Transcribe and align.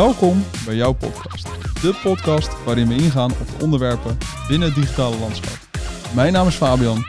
Welkom 0.00 0.44
bij 0.64 0.74
jouw 0.74 0.92
podcast. 0.92 1.44
De 1.82 1.98
podcast 2.02 2.64
waarin 2.64 2.88
we 2.88 2.94
ingaan 2.94 3.30
op 3.30 3.46
de 3.46 3.64
onderwerpen 3.64 4.18
binnen 4.48 4.68
het 4.68 4.76
digitale 4.76 5.18
landschap. 5.18 5.58
Mijn 6.14 6.32
naam 6.32 6.46
is 6.46 6.54
Fabian. 6.54 7.04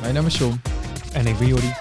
Mijn 0.00 0.14
naam 0.14 0.26
is 0.26 0.38
John. 0.38 0.60
En 1.12 1.26
ik 1.26 1.38
ben 1.38 1.46
Jordi. 1.46 1.72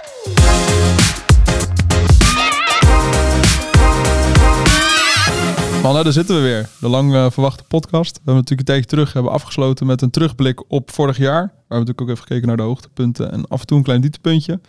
Mannen, 5.82 6.04
daar 6.04 6.14
zitten 6.14 6.36
we 6.36 6.42
weer. 6.42 6.70
De 6.80 6.90
lang 6.90 7.14
eh, 7.14 7.30
verwachte 7.32 7.64
podcast. 7.64 8.12
We 8.12 8.22
hebben 8.24 8.36
natuurlijk 8.36 8.60
een 8.60 8.76
tijdje 8.76 8.90
terug 8.90 9.14
hebben 9.14 9.32
afgesloten 9.32 9.86
met 9.86 10.02
een 10.02 10.10
terugblik 10.10 10.72
op 10.72 10.92
vorig 10.92 11.18
jaar. 11.18 11.42
Waar 11.42 11.54
we 11.68 11.76
natuurlijk 11.76 12.02
ook 12.02 12.10
even 12.10 12.22
gekeken 12.22 12.48
naar 12.48 12.58
de 12.58 12.64
hoogtepunten 12.64 13.32
en 13.32 13.48
af 13.48 13.60
en 13.60 13.66
toe 13.68 13.78
een 13.78 13.84
klein 13.84 14.02
dieptepuntje. 14.02 14.60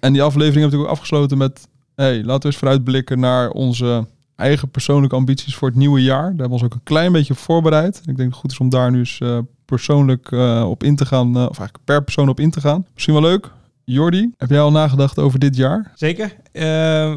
En 0.00 0.12
die 0.12 0.22
aflevering 0.22 0.60
hebben 0.60 0.78
we 0.78 0.86
natuurlijk 0.86 0.90
ook 0.90 0.96
afgesloten 0.96 1.38
met... 1.38 1.68
Hey, 1.94 2.16
laten 2.16 2.40
we 2.40 2.46
eens 2.46 2.56
vooruitblikken 2.56 3.20
naar 3.20 3.50
onze 3.50 4.06
eigen 4.36 4.68
persoonlijke 4.70 5.16
ambities 5.16 5.56
voor 5.56 5.68
het 5.68 5.76
nieuwe 5.76 6.02
jaar. 6.02 6.22
Daar 6.22 6.28
hebben 6.28 6.46
we 6.46 6.52
ons 6.52 6.62
ook 6.62 6.74
een 6.74 6.82
klein 6.82 7.12
beetje 7.12 7.32
op 7.32 7.38
voorbereid. 7.38 7.96
Ik 7.96 8.04
denk 8.04 8.16
dat 8.16 8.26
het 8.26 8.36
goed 8.36 8.50
is 8.50 8.58
om 8.58 8.68
daar 8.68 8.90
nu 8.90 8.98
eens 8.98 9.20
uh, 9.20 9.38
persoonlijk 9.64 10.30
uh, 10.30 10.66
op 10.68 10.82
in 10.82 10.96
te 10.96 11.06
gaan. 11.06 11.26
Uh, 11.28 11.34
of 11.34 11.58
eigenlijk 11.58 11.84
per 11.84 12.04
persoon 12.04 12.28
op 12.28 12.40
in 12.40 12.50
te 12.50 12.60
gaan. 12.60 12.86
Misschien 12.92 13.14
wel 13.14 13.22
leuk. 13.22 13.50
Jordi, 13.84 14.32
heb 14.36 14.50
jij 14.50 14.60
al 14.60 14.70
nagedacht 14.70 15.18
over 15.18 15.38
dit 15.38 15.56
jaar? 15.56 15.92
Zeker. 15.94 16.36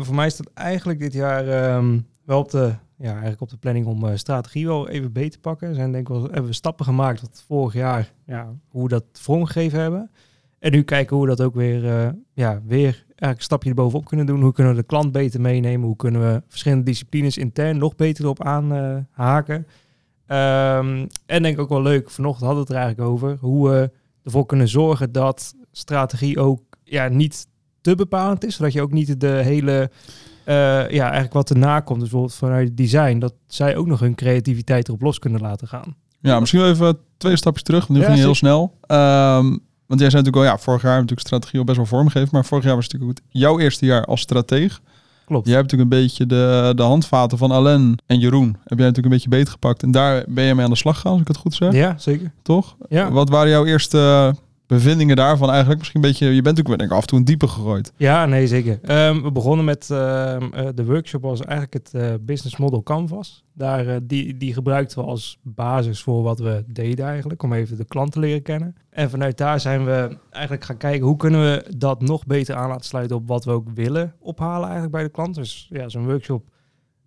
voor 0.04 0.16
mij 0.16 0.30
staat 0.30 0.50
eigenlijk 0.54 1.00
dit 1.00 1.14
jaar 1.14 1.76
um, 1.76 2.08
wel 2.26 2.40
op 2.40 2.52
de 2.52 2.74
ja, 2.98 3.12
eigenlijk 3.12 3.42
op 3.42 3.50
de 3.50 3.58
planning 3.58 3.86
om 3.86 4.18
strategie 4.18 4.68
wel 4.68 4.90
even 4.90 5.12
beter 5.12 5.32
te 5.32 5.40
pakken. 5.40 5.76
Zijn 5.76 5.92
denk 5.92 6.10
ik 6.10 6.14
wel 6.14 6.24
hebben 6.24 6.46
we 6.46 6.54
stappen 6.54 6.86
gemaakt 6.86 7.22
wat 7.22 7.44
vorig 7.48 7.74
jaar, 7.74 8.12
ja, 8.26 8.54
hoe 8.68 8.84
we 8.84 8.90
dat 8.90 9.04
vormgegeven 9.12 9.80
hebben. 9.80 10.12
En 10.60 10.72
nu 10.72 10.82
kijken 10.82 11.16
hoe 11.16 11.26
we 11.26 11.36
dat 11.36 11.46
ook 11.46 11.56
weer, 11.56 12.14
ja, 12.34 12.62
weer 12.66 13.06
eigenlijk 13.20 13.38
een 13.38 13.44
stapje 13.44 13.70
erbovenop 13.70 14.06
kunnen 14.06 14.26
doen. 14.26 14.42
Hoe 14.42 14.54
kunnen 14.54 14.74
we 14.74 14.80
de 14.80 14.88
klant 14.88 15.12
beter 15.12 15.42
meenemen? 15.42 15.88
Hoe 15.88 15.96
kunnen 15.96 16.22
we 16.22 16.42
verschillende 16.48 16.84
disciplines 16.84 17.38
intern 17.38 17.78
nog 17.78 17.96
beter 17.96 18.24
erop 18.24 18.44
aanhaken? 18.44 19.56
Um, 20.28 21.08
en 21.26 21.42
denk 21.42 21.46
ik 21.46 21.60
ook 21.60 21.70
wel 21.70 21.82
leuk, 21.82 22.10
vanochtend 22.10 22.46
hadden 22.46 22.66
we 22.66 22.74
het 22.74 22.78
er 22.78 22.84
eigenlijk 22.84 23.12
over, 23.12 23.38
hoe 23.40 23.70
we 23.70 23.92
ervoor 24.24 24.46
kunnen 24.46 24.68
zorgen 24.68 25.12
dat 25.12 25.54
strategie 25.72 26.40
ook 26.40 26.62
ja, 26.84 27.08
niet 27.08 27.48
te 27.82 27.96
bepalend 27.96 28.46
is. 28.46 28.56
Zodat 28.56 28.74
je 28.74 28.82
ook 28.82 28.92
niet 28.92 29.20
de 29.20 29.28
hele 29.28 29.92
uh, 30.46 30.56
ja, 30.90 31.04
eigenlijk 31.04 31.34
wat 31.34 31.50
erna 31.50 31.80
komt, 31.80 32.00
dus 32.00 32.10
bijvoorbeeld 32.10 32.40
vanuit 32.40 32.78
design, 32.78 33.20
dat 33.20 33.34
zij 33.48 33.76
ook 33.76 33.88
nog 33.88 34.00
hun 34.00 34.16
creativiteit 34.16 34.88
erop 34.88 35.02
los 35.02 35.20
kunnen 35.20 35.42
laten 35.42 35.68
gaan. 35.68 35.96
Ja, 36.20 36.40
misschien 36.40 36.62
wel 36.62 36.70
even 36.70 36.98
twee 37.18 37.36
stapjes 37.36 37.64
terug, 37.64 37.88
want 37.88 38.00
nu 38.00 38.06
ja, 38.06 38.06
ging 38.06 38.18
je 38.18 38.26
heel 38.26 38.36
snel. 38.36 38.74
Um, 38.88 39.60
want 39.90 40.02
jij 40.02 40.10
zei 40.10 40.24
natuurlijk 40.24 40.36
al, 40.36 40.58
ja, 40.58 40.64
vorig 40.64 40.82
jaar 40.82 40.96
natuurlijk 40.96 41.28
strategie 41.28 41.60
al 41.60 41.66
best 41.66 41.78
wel 41.78 41.86
vormgegeven, 41.86 42.30
maar 42.32 42.46
vorig 42.46 42.64
jaar 42.64 42.76
was 42.76 42.88
natuurlijk 42.88 43.20
ook 43.20 43.26
jouw 43.30 43.60
eerste 43.60 43.86
jaar 43.86 44.06
als 44.06 44.22
strateeg. 44.22 44.82
Klopt. 45.26 45.48
Jij 45.48 45.56
hebt 45.56 45.72
natuurlijk 45.72 45.92
een 45.92 46.02
beetje 46.02 46.26
de, 46.26 46.72
de 46.76 46.82
handvaten 46.82 47.38
van 47.38 47.52
Alain 47.52 48.00
en 48.06 48.20
Jeroen. 48.20 48.48
Heb 48.48 48.78
jij 48.78 48.88
natuurlijk 48.88 49.06
een 49.06 49.12
beetje 49.12 49.30
beter 49.30 49.52
gepakt. 49.52 49.84
En 49.84 49.92
daar 49.92 50.24
ben 50.28 50.44
je 50.44 50.56
mee 50.56 50.64
aan 50.64 50.72
de 50.72 50.78
slag 50.78 50.96
gegaan, 50.96 51.12
als 51.12 51.22
ik 51.22 51.28
het 51.28 51.38
goed 51.38 51.54
zeg. 51.54 51.74
Ja, 51.74 51.96
zeker. 51.98 52.32
Toch? 52.42 52.76
Ja. 52.90 53.12
Wat 53.12 53.30
waren 53.30 53.50
jouw 53.50 53.66
eerste 53.66 54.34
bevindingen 54.70 55.16
daarvan 55.16 55.50
eigenlijk? 55.50 55.80
Misschien 55.80 56.04
een 56.04 56.10
beetje, 56.10 56.36
je 56.36 56.42
bent 56.42 56.60
ook 56.60 56.68
denk 56.68 56.82
ik, 56.82 56.92
af 56.92 57.02
en 57.02 57.08
toe 57.08 57.18
een 57.18 57.26
diepe 57.26 57.48
gegooid. 57.48 57.94
Ja, 57.98 58.26
nee, 58.26 58.48
zeker. 58.48 59.08
Um, 59.08 59.24
we 59.24 59.32
begonnen 59.32 59.66
met 59.66 59.90
uh, 59.92 59.98
de 60.76 60.86
workshop 60.86 61.22
was 61.22 61.42
eigenlijk 61.42 61.74
het 61.74 62.04
uh, 62.04 62.14
business 62.22 62.58
model 62.58 62.84
canvas. 62.84 63.44
Daar, 63.54 63.86
uh, 63.86 63.96
die, 64.04 64.38
die 64.38 64.54
gebruikten 64.54 65.00
we 65.00 65.06
als 65.06 65.40
basis 65.42 66.02
voor 66.02 66.24
wat 66.24 66.40
we 66.40 66.64
deden 66.68 67.06
eigenlijk, 67.06 67.44
om 67.44 67.54
even 67.54 67.78
de 67.78 67.86
klant 67.86 68.12
te 68.12 68.20
leren 68.20 68.42
kennen. 68.42 68.76
En 68.90 69.10
vanuit 69.10 69.38
daar 69.38 69.60
zijn 69.60 69.86
we 69.86 70.18
eigenlijk 70.30 70.66
gaan 70.66 70.78
kijken 70.78 71.06
hoe 71.06 71.18
kunnen 71.18 71.42
we 71.42 71.78
dat 71.78 72.02
nog 72.02 72.26
beter 72.26 72.56
aan 72.56 72.70
laten 72.70 72.86
sluiten 72.86 73.16
op 73.16 73.28
wat 73.28 73.46
we 73.46 73.52
ook 73.52 73.70
willen 73.74 74.14
ophalen 74.20 74.64
eigenlijk 74.64 74.92
bij 74.92 75.04
de 75.04 75.10
klant. 75.10 75.36
Dus 75.36 75.68
ja, 75.70 75.90
zo'n 75.90 76.06
workshop 76.06 76.44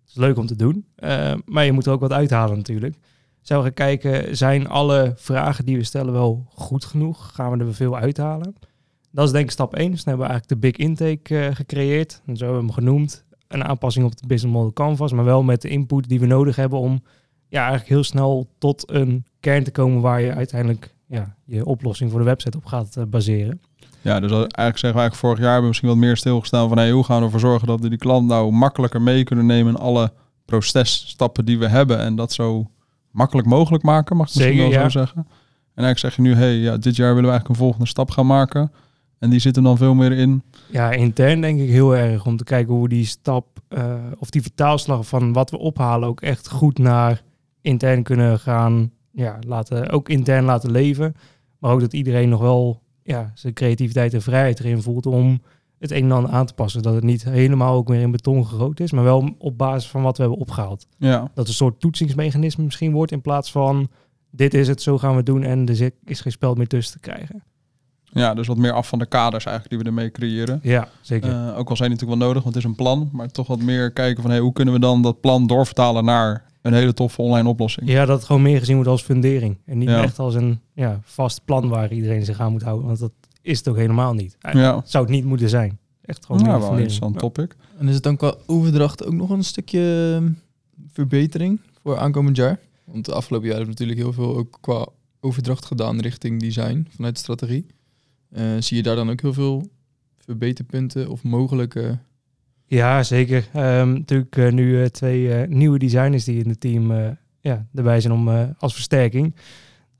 is 0.07 0.15
leuk 0.15 0.37
om 0.37 0.45
te 0.45 0.55
doen, 0.55 0.85
ehm, 0.95 1.39
maar 1.45 1.65
je 1.65 1.71
moet 1.71 1.85
er 1.85 1.91
ook 1.91 1.99
wat 1.99 2.11
uithalen 2.11 2.57
natuurlijk 2.57 2.95
zijn 3.43 3.59
we 3.59 3.65
gaan 3.65 3.73
kijken, 3.73 4.37
zijn 4.37 4.67
alle 4.67 5.13
vragen 5.15 5.65
die 5.65 5.77
we 5.77 5.83
stellen 5.83 6.13
wel 6.13 6.45
goed 6.49 6.85
genoeg? 6.85 7.31
Gaan 7.33 7.57
we 7.57 7.65
er 7.65 7.73
veel 7.73 7.97
uithalen? 7.97 8.55
Dat 9.11 9.25
is 9.25 9.31
denk 9.31 9.45
ik 9.45 9.51
stap 9.51 9.75
1. 9.75 9.91
Dus 9.91 10.03
dan 10.03 10.13
hebben 10.13 10.25
we 10.27 10.33
eigenlijk 10.33 10.61
de 10.61 10.67
big 10.67 10.87
intake 10.87 11.35
uh, 11.35 11.55
gecreëerd. 11.55 12.21
En 12.25 12.37
zo 12.37 12.43
hebben 12.45 12.65
we 12.65 12.67
hem 12.67 12.83
genoemd. 12.83 13.23
Een 13.47 13.63
aanpassing 13.63 14.05
op 14.05 14.11
het 14.11 14.27
business 14.27 14.55
model 14.55 14.73
canvas, 14.73 15.11
maar 15.11 15.25
wel 15.25 15.43
met 15.43 15.61
de 15.61 15.69
input 15.69 16.09
die 16.09 16.19
we 16.19 16.25
nodig 16.25 16.55
hebben 16.55 16.79
om 16.79 17.03
ja, 17.47 17.59
eigenlijk 17.59 17.89
heel 17.89 18.03
snel 18.03 18.47
tot 18.57 18.91
een 18.91 19.25
kern 19.39 19.63
te 19.63 19.71
komen 19.71 20.01
waar 20.01 20.21
je 20.21 20.33
uiteindelijk 20.33 20.95
ja, 21.07 21.35
je 21.45 21.65
oplossing 21.65 22.09
voor 22.09 22.19
de 22.19 22.25
website 22.25 22.57
op 22.57 22.65
gaat 22.65 22.95
uh, 22.97 23.03
baseren. 23.03 23.61
Ja, 24.01 24.19
dus 24.19 24.31
eigenlijk 24.31 24.57
zeggen 24.57 24.79
we 24.79 24.99
eigenlijk 24.99 25.15
vorig 25.15 25.37
jaar 25.37 25.45
hebben 25.45 25.61
we 25.61 25.67
misschien 25.67 25.89
wat 25.89 25.97
meer 25.97 26.17
stilgestaan 26.17 26.67
van 26.67 26.77
hey, 26.77 26.91
hoe 26.91 27.03
gaan 27.03 27.19
we 27.19 27.25
ervoor 27.25 27.39
zorgen 27.39 27.67
dat 27.67 27.79
we 27.79 27.89
die 27.89 27.97
klant 27.97 28.27
nou 28.27 28.51
makkelijker 28.51 29.01
mee 29.01 29.23
kunnen 29.23 29.45
nemen 29.45 29.73
in 29.73 29.79
alle 29.79 30.13
processtappen 30.45 31.45
die 31.45 31.59
we 31.59 31.67
hebben 31.67 31.99
en 31.99 32.15
dat 32.15 32.33
zo 32.33 32.67
makkelijk 33.13 33.47
mogelijk 33.47 33.83
maken, 33.83 34.17
mag 34.17 34.27
ik 34.27 34.33
misschien 34.33 34.55
Zeker, 34.55 34.71
wel 34.71 34.81
ja. 34.81 34.89
zo 34.89 34.99
zeggen. 34.99 35.27
En 35.75 35.83
eigenlijk 35.83 35.99
zeg 35.99 36.15
je 36.15 36.21
nu, 36.21 36.35
hey, 36.35 36.55
ja, 36.55 36.77
dit 36.77 36.95
jaar 36.95 37.15
willen 37.15 37.23
we 37.23 37.29
eigenlijk 37.29 37.49
een 37.49 37.65
volgende 37.65 37.87
stap 37.87 38.11
gaan 38.11 38.25
maken. 38.25 38.71
En 39.19 39.29
die 39.29 39.39
zitten 39.39 39.63
dan 39.63 39.77
veel 39.77 39.93
meer 39.93 40.11
in. 40.11 40.43
Ja, 40.69 40.91
intern 40.91 41.41
denk 41.41 41.59
ik 41.59 41.69
heel 41.69 41.95
erg 41.95 42.25
om 42.25 42.37
te 42.37 42.43
kijken 42.43 42.73
hoe 42.73 42.89
die 42.89 43.05
stap 43.05 43.59
uh, 43.69 43.95
of 44.17 44.29
die 44.29 44.41
vertaalslag 44.41 45.07
van 45.07 45.33
wat 45.33 45.49
we 45.49 45.57
ophalen 45.57 46.09
ook 46.09 46.21
echt 46.21 46.49
goed 46.49 46.77
naar 46.77 47.21
intern 47.61 48.03
kunnen 48.03 48.39
gaan. 48.39 48.91
Ja, 49.11 49.39
laten, 49.47 49.89
ook 49.89 50.09
intern 50.09 50.45
laten 50.45 50.71
leven. 50.71 51.15
Maar 51.59 51.71
ook 51.71 51.79
dat 51.79 51.93
iedereen 51.93 52.29
nog 52.29 52.41
wel 52.41 52.81
ja, 53.03 53.31
zijn 53.33 53.53
creativiteit 53.53 54.13
en 54.13 54.21
vrijheid 54.21 54.59
erin 54.59 54.81
voelt 54.81 55.05
om 55.05 55.41
het 55.83 55.91
een 55.91 56.03
en 56.03 56.11
ander 56.11 56.31
aan 56.31 56.45
te 56.45 56.53
passen. 56.53 56.81
Dat 56.81 56.93
het 56.93 57.03
niet 57.03 57.23
helemaal 57.23 57.75
ook 57.75 57.87
meer 57.87 58.01
in 58.01 58.11
beton 58.11 58.47
gegoten 58.47 58.85
is, 58.85 58.91
maar 58.91 59.03
wel 59.03 59.35
op 59.37 59.57
basis 59.57 59.89
van 59.89 60.01
wat 60.01 60.17
we 60.17 60.23
hebben 60.23 60.41
opgehaald. 60.41 60.87
Ja. 60.97 61.19
Dat 61.19 61.29
het 61.35 61.47
een 61.47 61.53
soort 61.53 61.79
toetsingsmechanisme 61.79 62.63
misschien 62.63 62.91
wordt 62.91 63.11
in 63.11 63.21
plaats 63.21 63.51
van 63.51 63.89
dit 64.31 64.53
is 64.53 64.67
het, 64.67 64.81
zo 64.81 64.97
gaan 64.97 65.11
we 65.11 65.17
het 65.17 65.25
doen 65.25 65.43
en 65.43 65.67
er 65.67 65.91
is 66.05 66.21
geen 66.21 66.31
spel 66.31 66.53
meer 66.53 66.67
tussen 66.67 66.93
te 66.93 67.09
krijgen. 67.09 67.43
Ja, 68.03 68.33
dus 68.33 68.47
wat 68.47 68.57
meer 68.57 68.71
af 68.71 68.87
van 68.87 68.99
de 68.99 69.05
kaders 69.05 69.45
eigenlijk 69.45 69.75
die 69.75 69.83
we 69.83 69.97
ermee 69.97 70.11
creëren. 70.11 70.59
Ja, 70.63 70.87
zeker. 71.01 71.29
Uh, 71.29 71.57
ook 71.57 71.69
al 71.69 71.75
zijn 71.75 71.89
die 71.89 71.99
natuurlijk 71.99 72.19
wel 72.19 72.27
nodig, 72.27 72.43
want 72.43 72.55
het 72.55 72.63
is 72.63 72.69
een 72.69 72.75
plan, 72.75 73.09
maar 73.11 73.27
toch 73.27 73.47
wat 73.47 73.59
meer 73.59 73.91
kijken 73.91 74.21
van 74.21 74.31
hey, 74.31 74.39
hoe 74.39 74.53
kunnen 74.53 74.73
we 74.73 74.79
dan 74.79 75.01
dat 75.01 75.21
plan 75.21 75.47
doorvertalen 75.47 76.05
naar 76.05 76.45
een 76.61 76.73
hele 76.73 76.93
toffe 76.93 77.21
online 77.21 77.49
oplossing. 77.49 77.89
Ja, 77.89 78.05
dat 78.05 78.17
het 78.17 78.25
gewoon 78.25 78.41
meer 78.41 78.59
gezien 78.59 78.75
wordt 78.75 78.89
als 78.89 79.01
fundering 79.01 79.57
en 79.65 79.77
niet 79.77 79.89
ja. 79.89 80.03
echt 80.03 80.19
als 80.19 80.35
een 80.35 80.59
ja, 80.73 80.99
vast 81.03 81.45
plan 81.45 81.69
waar 81.69 81.91
iedereen 81.91 82.25
zich 82.25 82.39
aan 82.39 82.51
moet 82.51 82.63
houden, 82.63 82.85
want 82.87 82.99
dat 82.99 83.11
is 83.43 83.57
het 83.57 83.67
ook 83.67 83.75
helemaal 83.75 84.13
niet. 84.13 84.37
Ja. 84.51 84.81
Zou 84.85 85.03
het 85.03 85.13
niet 85.13 85.25
moeten 85.25 85.49
zijn. 85.49 85.77
Echt 86.01 86.25
gewoon 86.25 86.45
ja, 86.45 86.59
wel 86.59 86.71
een 86.71 86.77
interessant 86.77 87.19
topic. 87.19 87.55
En 87.77 87.87
is 87.87 87.93
het 87.93 88.03
dan 88.03 88.17
qua 88.17 88.35
overdracht 88.45 89.05
ook 89.05 89.13
nog 89.13 89.29
een 89.29 89.43
stukje 89.43 90.13
ehm, 90.15 90.31
verbetering 90.87 91.59
voor 91.81 91.97
aankomend 91.97 92.35
jaar? 92.35 92.59
Want 92.83 93.05
de 93.05 93.13
afgelopen 93.13 93.47
jaar 93.47 93.57
hebben 93.57 93.75
we 93.75 93.83
natuurlijk 93.83 94.15
heel 94.15 94.25
veel 94.25 94.37
ook 94.37 94.57
qua 94.61 94.87
overdracht 95.19 95.65
gedaan 95.65 95.99
richting 95.99 96.39
design 96.39 96.87
vanuit 96.95 97.13
de 97.13 97.19
strategie. 97.19 97.65
Uh, 98.37 98.41
zie 98.59 98.77
je 98.77 98.83
daar 98.83 98.95
dan 98.95 99.09
ook 99.09 99.21
heel 99.21 99.33
veel 99.33 99.69
verbeterpunten 100.17 101.09
of 101.09 101.23
mogelijke... 101.23 101.99
Ja, 102.65 103.03
zeker. 103.03 103.49
Um, 103.55 103.93
natuurlijk 103.93 104.35
uh, 104.35 104.51
nu 104.51 104.79
uh, 104.79 104.85
twee 104.85 105.21
uh, 105.23 105.47
nieuwe 105.47 105.79
designers 105.79 106.23
die 106.23 106.43
in 106.43 106.49
het 106.49 106.59
team 106.59 107.15
ja, 107.39 107.67
erbij 107.73 108.01
zijn 108.01 108.13
om 108.13 108.29
als 108.57 108.73
versterking. 108.73 109.35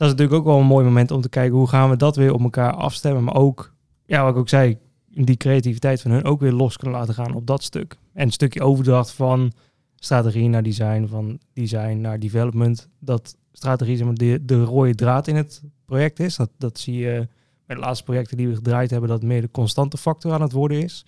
Dat 0.03 0.11
is 0.11 0.17
natuurlijk 0.17 0.47
ook 0.47 0.53
wel 0.53 0.63
een 0.63 0.73
mooi 0.73 0.85
moment 0.85 1.11
om 1.11 1.21
te 1.21 1.29
kijken 1.29 1.57
hoe 1.57 1.67
gaan 1.67 1.89
we 1.89 1.95
dat 1.95 2.15
weer 2.15 2.33
op 2.33 2.41
elkaar 2.41 2.73
afstemmen. 2.73 3.23
Maar 3.23 3.35
ook, 3.35 3.73
ja, 4.05 4.23
wat 4.23 4.31
ik 4.31 4.37
ook 4.37 4.49
zei, 4.49 4.77
die 5.09 5.37
creativiteit 5.37 6.01
van 6.01 6.11
hun 6.11 6.23
ook 6.23 6.39
weer 6.39 6.51
los 6.51 6.77
kunnen 6.77 6.99
laten 6.99 7.13
gaan 7.13 7.33
op 7.33 7.47
dat 7.47 7.63
stuk. 7.63 7.97
En 8.13 8.25
een 8.25 8.31
stukje 8.31 8.61
overdracht 8.61 9.11
van 9.11 9.51
strategie 9.95 10.49
naar 10.49 10.63
design, 10.63 11.05
van 11.07 11.39
design 11.53 12.01
naar 12.01 12.19
development. 12.19 12.89
Dat 12.99 13.37
strategie 13.51 13.97
zeg 13.97 14.05
maar, 14.05 14.15
de, 14.15 14.39
de 14.45 14.63
rode 14.63 14.95
draad 14.95 15.27
in 15.27 15.35
het 15.35 15.61
project 15.85 16.19
is. 16.19 16.35
Dat, 16.35 16.49
dat 16.57 16.79
zie 16.79 16.97
je 16.97 17.27
bij 17.65 17.75
de 17.75 17.81
laatste 17.81 18.03
projecten 18.03 18.37
die 18.37 18.47
we 18.47 18.55
gedraaid 18.55 18.89
hebben, 18.89 19.09
dat 19.09 19.23
meer 19.23 19.41
de 19.41 19.51
constante 19.51 19.97
factor 19.97 20.33
aan 20.33 20.41
het 20.41 20.51
worden 20.51 20.83
is. 20.83 21.05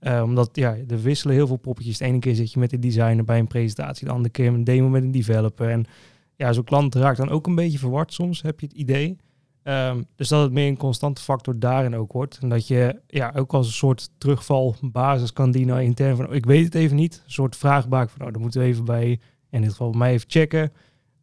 Uh, 0.00 0.22
omdat 0.24 0.50
ja, 0.52 0.76
er 0.88 1.02
wisselen 1.02 1.34
heel 1.34 1.46
veel 1.46 1.56
poppetjes. 1.56 1.98
De 1.98 2.04
ene 2.04 2.18
keer 2.18 2.34
zit 2.34 2.52
je 2.52 2.58
met 2.58 2.70
de 2.70 2.78
designer 2.78 3.24
bij 3.24 3.38
een 3.38 3.46
presentatie, 3.46 4.06
de 4.06 4.12
andere 4.12 4.30
keer 4.30 4.46
een 4.46 4.64
demo 4.64 4.88
met 4.88 5.02
een 5.02 5.10
developer. 5.10 5.70
En 5.70 5.86
ja, 6.40 6.52
zo'n 6.52 6.64
klant 6.64 6.94
raakt 6.94 7.16
dan 7.16 7.28
ook 7.30 7.46
een 7.46 7.54
beetje 7.54 7.78
verward 7.78 8.12
soms, 8.12 8.42
heb 8.42 8.60
je 8.60 8.66
het 8.66 8.76
idee. 8.76 9.16
Um, 9.62 10.06
dus 10.16 10.28
dat 10.28 10.42
het 10.42 10.52
meer 10.52 10.68
een 10.68 10.76
constante 10.76 11.22
factor 11.22 11.58
daarin 11.58 11.96
ook 11.96 12.12
wordt. 12.12 12.38
En 12.40 12.48
dat 12.48 12.66
je 12.68 13.00
ja, 13.06 13.32
ook 13.36 13.52
als 13.52 13.66
een 13.66 13.72
soort 13.72 14.10
terugvalbasis 14.18 15.32
kan 15.32 15.50
dienen 15.50 15.82
intern 15.82 16.16
van, 16.16 16.28
oh, 16.28 16.34
ik 16.34 16.44
weet 16.46 16.64
het 16.64 16.74
even 16.74 16.96
niet. 16.96 17.22
Een 17.24 17.32
soort 17.32 17.56
vraagbaak 17.56 18.10
van, 18.10 18.26
oh, 18.26 18.32
dan 18.32 18.42
moeten 18.42 18.60
we 18.60 18.66
even 18.66 18.84
bij, 18.84 19.20
in 19.50 19.60
dit 19.60 19.70
geval 19.70 19.90
bij 19.90 19.98
mij 19.98 20.12
even 20.12 20.30
checken. 20.30 20.72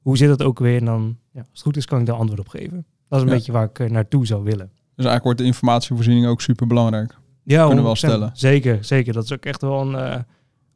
Hoe 0.01 0.17
zit 0.17 0.29
het 0.29 0.43
ook 0.43 0.59
weer? 0.59 0.77
En 0.77 0.85
dan, 0.85 1.17
ja, 1.31 1.39
als 1.39 1.47
het 1.51 1.61
goed 1.61 1.77
is, 1.77 1.85
kan 1.85 1.99
ik 1.99 2.05
daar 2.05 2.15
antwoord 2.15 2.39
op 2.39 2.47
geven. 2.47 2.85
Dat 3.09 3.17
is 3.19 3.25
een 3.25 3.31
Ja. 3.31 3.35
beetje 3.35 3.51
waar 3.51 3.65
ik 3.65 3.79
uh, 3.79 3.89
naartoe 3.89 4.25
zou 4.25 4.43
willen. 4.43 4.69
Dus 4.95 5.05
eigenlijk 5.05 5.23
wordt 5.23 5.39
de 5.39 5.45
informatievoorziening 5.45 6.25
ook 6.27 6.41
super 6.41 6.67
belangrijk. 6.67 7.17
Ja, 7.43 7.59
Kunnen 7.67 7.75
we 7.77 7.81
wel 7.83 7.95
100%. 7.95 7.97
stellen. 7.97 8.29
Zeker, 8.33 8.83
zeker. 8.83 9.13
Dat 9.13 9.23
is 9.23 9.33
ook 9.33 9.45
echt 9.45 9.61
wel 9.61 9.81
een, 9.81 9.95
eh, 9.95 10.19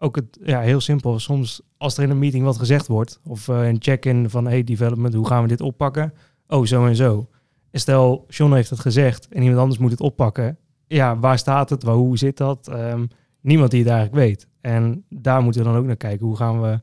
ook 0.01 0.15
het, 0.15 0.39
ja, 0.43 0.59
heel 0.59 0.81
simpel. 0.81 1.19
Soms 1.19 1.61
als 1.77 1.97
er 1.97 2.03
in 2.03 2.09
een 2.09 2.19
meeting 2.19 2.43
wat 2.43 2.57
gezegd 2.57 2.87
wordt, 2.87 3.19
of 3.23 3.47
eh, 3.47 3.67
een 3.67 3.75
check-in 3.79 4.29
van, 4.29 4.47
hey, 4.47 4.63
development, 4.63 5.13
hoe 5.13 5.27
gaan 5.27 5.41
we 5.41 5.47
dit 5.47 5.61
oppakken? 5.61 6.13
Oh, 6.47 6.65
zo 6.65 6.85
en 6.85 6.95
zo. 6.95 7.29
En 7.71 7.79
stel, 7.79 8.25
John 8.27 8.53
heeft 8.53 8.69
het 8.69 8.79
gezegd 8.79 9.27
en 9.27 9.41
iemand 9.41 9.59
anders 9.59 9.79
moet 9.79 9.91
het 9.91 9.99
oppakken. 9.99 10.57
Ja, 10.87 11.19
waar 11.19 11.37
staat 11.37 11.69
het? 11.69 11.83
Waar, 11.83 11.95
hoe 11.95 12.17
zit 12.17 12.37
dat? 12.37 12.67
Ehm, 12.67 13.05
niemand 13.41 13.71
die 13.71 13.79
het 13.79 13.89
eigenlijk 13.89 14.25
weet. 14.25 14.47
En 14.61 15.05
daar 15.09 15.41
moeten 15.41 15.61
we 15.61 15.67
dan 15.67 15.77
ook 15.77 15.85
naar 15.85 15.95
kijken. 15.95 16.25
Hoe 16.25 16.35
gaan 16.35 16.61
we 16.61 16.79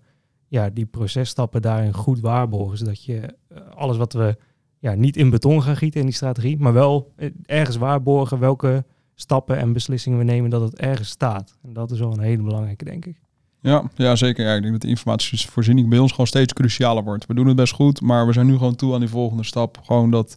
ja, 0.49 0.71
die 0.71 0.87
processtappen 0.87 1.63
daarin 1.63 1.95
goed 1.95 2.21
waarborgen. 2.21 2.79
Zodat 2.79 3.05
je 3.05 3.21
eh, 3.49 3.59
alles 3.75 3.97
wat 3.97 4.13
we 4.13 4.37
ja, 4.79 4.95
niet 4.95 5.17
in 5.17 5.31
beton 5.31 5.63
gaan 5.63 5.77
gieten 5.77 6.01
in 6.01 6.07
die 6.07 6.15
strategie, 6.15 6.59
maar 6.59 6.73
wel 6.73 7.13
eh, 7.17 7.31
ergens 7.47 7.77
waarborgen 7.77 8.39
welke 8.39 8.85
stappen 9.21 9.59
en 9.59 9.73
beslissingen 9.73 10.19
we 10.19 10.25
nemen 10.25 10.51
dat 10.51 10.61
het 10.61 10.77
ergens 10.77 11.09
staat. 11.09 11.57
En 11.63 11.73
dat 11.73 11.91
is 11.91 11.99
wel 11.99 12.13
een 12.13 12.21
hele 12.21 12.43
belangrijke, 12.43 12.85
denk 12.85 13.07
ik. 13.07 13.17
Ja, 13.61 13.91
ja 13.95 14.17
zeker. 14.17 14.45
Ja, 14.47 14.55
ik 14.55 14.61
denk 14.61 14.73
dat 14.73 14.83
de 14.83 14.89
informatievoorziening 14.89 15.89
bij 15.89 15.99
ons 15.99 16.11
gewoon 16.11 16.27
steeds 16.27 16.53
crucialer 16.53 17.05
wordt. 17.05 17.27
We 17.27 17.35
doen 17.35 17.47
het 17.47 17.57
best 17.57 17.73
goed, 17.73 18.01
maar 18.01 18.27
we 18.27 18.33
zijn 18.33 18.47
nu 18.47 18.57
gewoon 18.57 18.77
toe 18.77 18.95
aan 18.95 19.01
die 19.01 19.09
volgende 19.09 19.45
stap. 19.45 19.79
Gewoon 19.85 20.11
dat 20.11 20.37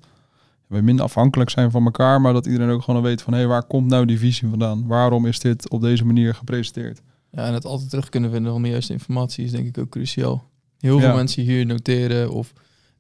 we 0.68 0.81
minder 0.81 1.06
afhankelijk 1.06 1.50
zijn 1.50 1.72
van 1.72 1.86
elkaar, 1.86 2.22
maar 2.22 2.33
dat 2.33 2.45
iedereen 2.45 2.69
ook 2.69 2.81
gewoon 2.83 3.01
weet 3.01 3.22
van 3.22 3.33
hé, 3.33 3.39
hey, 3.39 3.48
waar 3.48 3.63
komt 3.63 3.88
nou 3.88 4.06
die 4.06 4.19
visie 4.19 4.48
vandaan? 4.50 4.88
Waarom 4.88 5.25
is 5.25 5.39
dit 5.39 5.69
op 5.69 5.81
deze 5.81 6.06
manier 6.06 6.36
gepresenteerd? 6.36 7.01
Ja, 7.31 7.45
en 7.45 7.54
het 7.54 7.66
altijd 7.66 7.89
terug 7.89 8.10
kunnen 8.10 8.31
vinden 8.31 8.51
van 8.51 8.62
de 8.62 8.69
juiste 8.69 8.94
informatie 8.94 9.45
is 9.45 9.51
denk 9.51 9.68
ik 9.68 9.77
ook 9.77 9.89
cruciaal. 9.89 10.50
Heel 10.80 11.00
Ja. 11.00 11.01
veel 11.06 11.16
mensen 11.16 11.44
hier 11.44 11.66
noteren 11.66 12.31
of 12.31 12.54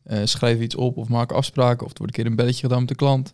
eh, 0.03 0.19
schrijven 0.23 0.63
iets 0.63 0.75
op 0.75 0.97
of 0.97 1.07
maken 1.09 1.35
afspraken 1.35 1.85
of 1.85 1.91
er 1.91 1.97
wordt 1.97 2.17
een 2.17 2.23
keer 2.23 2.31
een 2.31 2.37
belletje 2.37 2.61
gedaan 2.61 2.79
met 2.79 2.87
de 2.87 2.95
klant. 2.95 3.33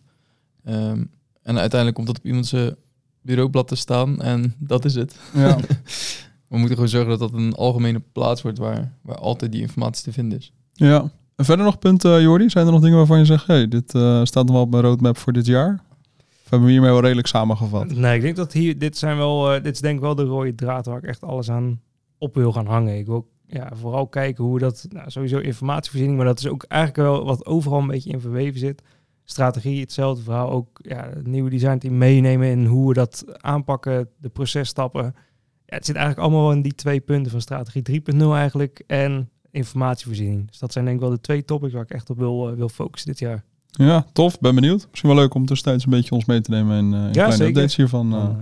Ehm, 0.63 1.03
en 1.47 1.57
uiteindelijk 1.57 1.93
komt 1.93 2.07
dat 2.07 2.17
op 2.17 2.25
iemand 2.25 2.45
zijn 2.45 2.75
bureaublad 3.21 3.67
te 3.67 3.75
staan 3.75 4.21
en 4.21 4.55
dat 4.57 4.85
is 4.85 4.95
het. 4.95 5.15
Ja, 5.33 5.57
We 6.49 6.57
moeten 6.57 6.75
gewoon 6.75 6.89
zorgen 6.89 7.09
dat 7.09 7.19
dat 7.19 7.33
een 7.33 7.53
algemene 7.53 8.01
plaats 8.11 8.41
wordt 8.41 8.57
waar, 8.57 8.93
waar 9.01 9.17
altijd 9.17 9.51
die 9.51 9.61
informatie 9.61 10.03
te 10.03 10.11
vinden 10.11 10.37
is. 10.37 10.51
ja. 10.73 11.11
En 11.35 11.45
verder 11.45 11.65
nog 11.65 11.79
punten, 11.79 12.21
Jordi? 12.21 12.49
Zijn 12.49 12.65
er 12.65 12.71
nog 12.71 12.81
dingen 12.81 12.97
waarvan 12.97 13.17
je 13.19 13.25
zegt, 13.25 13.47
hey, 13.47 13.67
dit 13.67 13.95
eh, 13.95 14.23
staat 14.23 14.45
nog 14.45 14.53
wel 14.53 14.63
op 14.63 14.69
mijn 14.69 14.83
roadmap 14.83 15.17
voor 15.17 15.33
dit 15.33 15.45
jaar? 15.45 15.83
Of 16.17 16.49
hebben 16.49 16.67
we 16.67 16.73
hiermee 16.73 16.91
wel 16.91 17.01
redelijk 17.01 17.27
samengevat? 17.27 17.95
Nee, 17.95 18.15
ik 18.15 18.21
denk 18.21 18.35
dat 18.35 18.53
hier, 18.53 18.77
dit 18.77 18.97
zijn 18.97 19.17
wel, 19.17 19.53
eh, 19.53 19.63
dit 19.63 19.73
is 19.73 19.81
denk 19.81 19.95
ik 19.95 20.01
wel 20.01 20.15
de 20.15 20.23
rode 20.23 20.55
draad 20.55 20.85
waar 20.85 20.97
ik 20.97 21.03
echt 21.03 21.23
alles 21.23 21.49
aan 21.49 21.81
op 22.17 22.35
wil 22.35 22.51
gaan 22.51 22.65
hangen. 22.65 22.97
Ik 22.97 23.05
wil 23.05 23.29
ja, 23.47 23.71
vooral 23.73 24.07
kijken 24.07 24.43
hoe 24.43 24.53
we 24.53 24.59
dat, 24.59 24.85
nou, 24.89 25.09
sowieso 25.09 25.37
informatievoorziening, 25.37 26.17
maar 26.17 26.27
dat 26.27 26.39
is 26.39 26.47
ook 26.47 26.63
eigenlijk 26.63 27.09
wel 27.09 27.25
wat 27.25 27.45
overal 27.45 27.79
een 27.79 27.87
beetje 27.87 28.11
in 28.11 28.21
verweven 28.21 28.59
zit. 28.59 28.81
Strategie, 29.29 29.79
hetzelfde 29.79 30.23
verhaal, 30.23 30.49
ook 30.49 30.79
ja, 30.81 31.09
het 31.13 31.27
nieuwe 31.27 31.49
designteam 31.49 31.97
meenemen 31.97 32.47
in 32.47 32.65
hoe 32.65 32.87
we 32.87 32.93
dat 32.93 33.23
aanpakken, 33.41 34.09
de 34.17 34.29
processtappen. 34.29 35.03
Ja, 35.65 35.75
het 35.75 35.85
zit 35.85 35.95
eigenlijk 35.95 36.25
allemaal 36.27 36.47
wel 36.47 36.55
in 36.55 36.61
die 36.61 36.75
twee 36.75 36.99
punten 36.99 37.31
van 37.31 37.41
strategie 37.41 38.01
3.0 38.15 38.17
eigenlijk 38.33 38.83
en 38.87 39.29
informatievoorziening. 39.51 40.47
Dus 40.47 40.59
dat 40.59 40.71
zijn 40.71 40.85
denk 40.85 40.97
ik 40.97 41.03
wel 41.03 41.11
de 41.11 41.21
twee 41.21 41.45
topics 41.45 41.73
waar 41.73 41.83
ik 41.83 41.89
echt 41.89 42.09
op 42.09 42.17
wil, 42.17 42.49
eh, 42.49 42.55
wil 42.55 42.69
focussen 42.69 43.09
dit 43.09 43.19
jaar. 43.19 43.43
Ja, 43.67 44.05
tof. 44.13 44.39
Ben 44.39 44.55
benieuwd. 44.55 44.87
Misschien 44.89 45.09
wel 45.09 45.19
leuk 45.19 45.33
om 45.33 45.45
tussentijds 45.45 45.83
een 45.83 45.89
beetje 45.89 46.15
ons 46.15 46.25
mee 46.25 46.41
te 46.41 46.51
nemen 46.51 46.77
in, 46.77 46.93
eh, 46.93 47.05
in 47.05 47.11
kleine 47.11 47.35
zeker. 47.35 47.47
updates 47.47 47.75
hiervan. 47.75 48.09
Dan, 48.09 48.21
eh, 48.21 48.35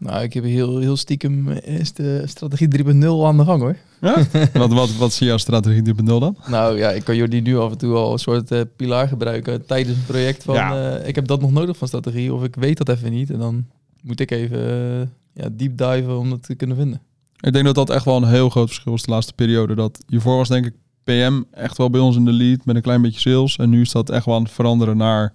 Nou, 0.00 0.22
ik 0.22 0.32
heb 0.32 0.44
heel, 0.44 0.78
heel 0.78 0.96
stiekem 0.96 1.48
eh, 1.48 1.78
is 1.78 1.92
de 1.92 2.22
strategie 2.26 2.68
3.0 2.84 2.84
aan 3.24 3.36
de 3.36 3.44
gang 3.44 3.60
hoor. 3.60 3.76
Ja? 4.00 4.16
wat, 4.52 4.72
wat, 4.72 4.96
wat 4.96 5.12
zie 5.12 5.26
je 5.26 5.32
als 5.32 5.42
strategie 5.42 5.94
3.0 5.94 6.04
dan? 6.04 6.36
Nou 6.46 6.78
ja, 6.78 6.90
ik 6.90 7.04
kan 7.04 7.16
jullie 7.16 7.42
nu 7.42 7.58
af 7.58 7.70
en 7.70 7.78
toe 7.78 7.94
al 7.94 8.12
een 8.12 8.18
soort 8.18 8.50
eh, 8.50 8.60
pilaar 8.76 9.08
gebruiken 9.08 9.66
tijdens 9.66 9.96
een 9.96 10.04
project 10.06 10.42
van 10.42 10.54
Ja. 10.54 10.98
eh, 10.98 11.08
ik 11.08 11.14
heb 11.14 11.26
dat 11.26 11.40
nog 11.40 11.52
nodig 11.52 11.76
van 11.76 11.88
strategie 11.88 12.34
of 12.34 12.44
ik 12.44 12.54
weet 12.54 12.78
dat 12.78 12.88
even 12.88 13.10
niet 13.10 13.30
en 13.30 13.38
dan 13.38 13.66
moet 14.02 14.20
ik 14.20 14.30
even 14.30 14.58
eh, 14.68 15.06
ja, 15.42 15.48
deep 15.52 15.76
diven 15.76 16.18
om 16.18 16.30
dat 16.30 16.42
te 16.42 16.54
kunnen 16.54 16.76
vinden. 16.76 17.00
Ik 17.40 17.52
denk 17.52 17.64
dat 17.64 17.74
dat 17.74 17.90
echt 17.90 18.04
wel 18.04 18.16
een 18.16 18.28
heel 18.28 18.48
groot 18.50 18.66
verschil 18.68 18.94
is 18.94 19.02
de 19.02 19.10
laatste 19.10 19.32
periode. 19.32 19.74
Dat 19.74 20.04
hiervoor 20.08 20.36
was 20.36 20.48
denk 20.48 20.66
ik 20.66 20.74
PM 21.04 21.42
echt 21.50 21.76
wel 21.76 21.90
bij 21.90 22.00
ons 22.00 22.16
in 22.16 22.24
de 22.24 22.32
lead 22.32 22.64
met 22.64 22.76
een 22.76 22.82
klein 22.82 23.02
beetje 23.02 23.20
sales. 23.20 23.56
En 23.56 23.70
nu 23.70 23.80
is 23.80 23.92
dat 23.92 24.10
echt 24.10 24.24
wel 24.24 24.34
aan 24.34 24.42
het 24.42 24.52
veranderen 24.52 24.96
naar 24.96 25.32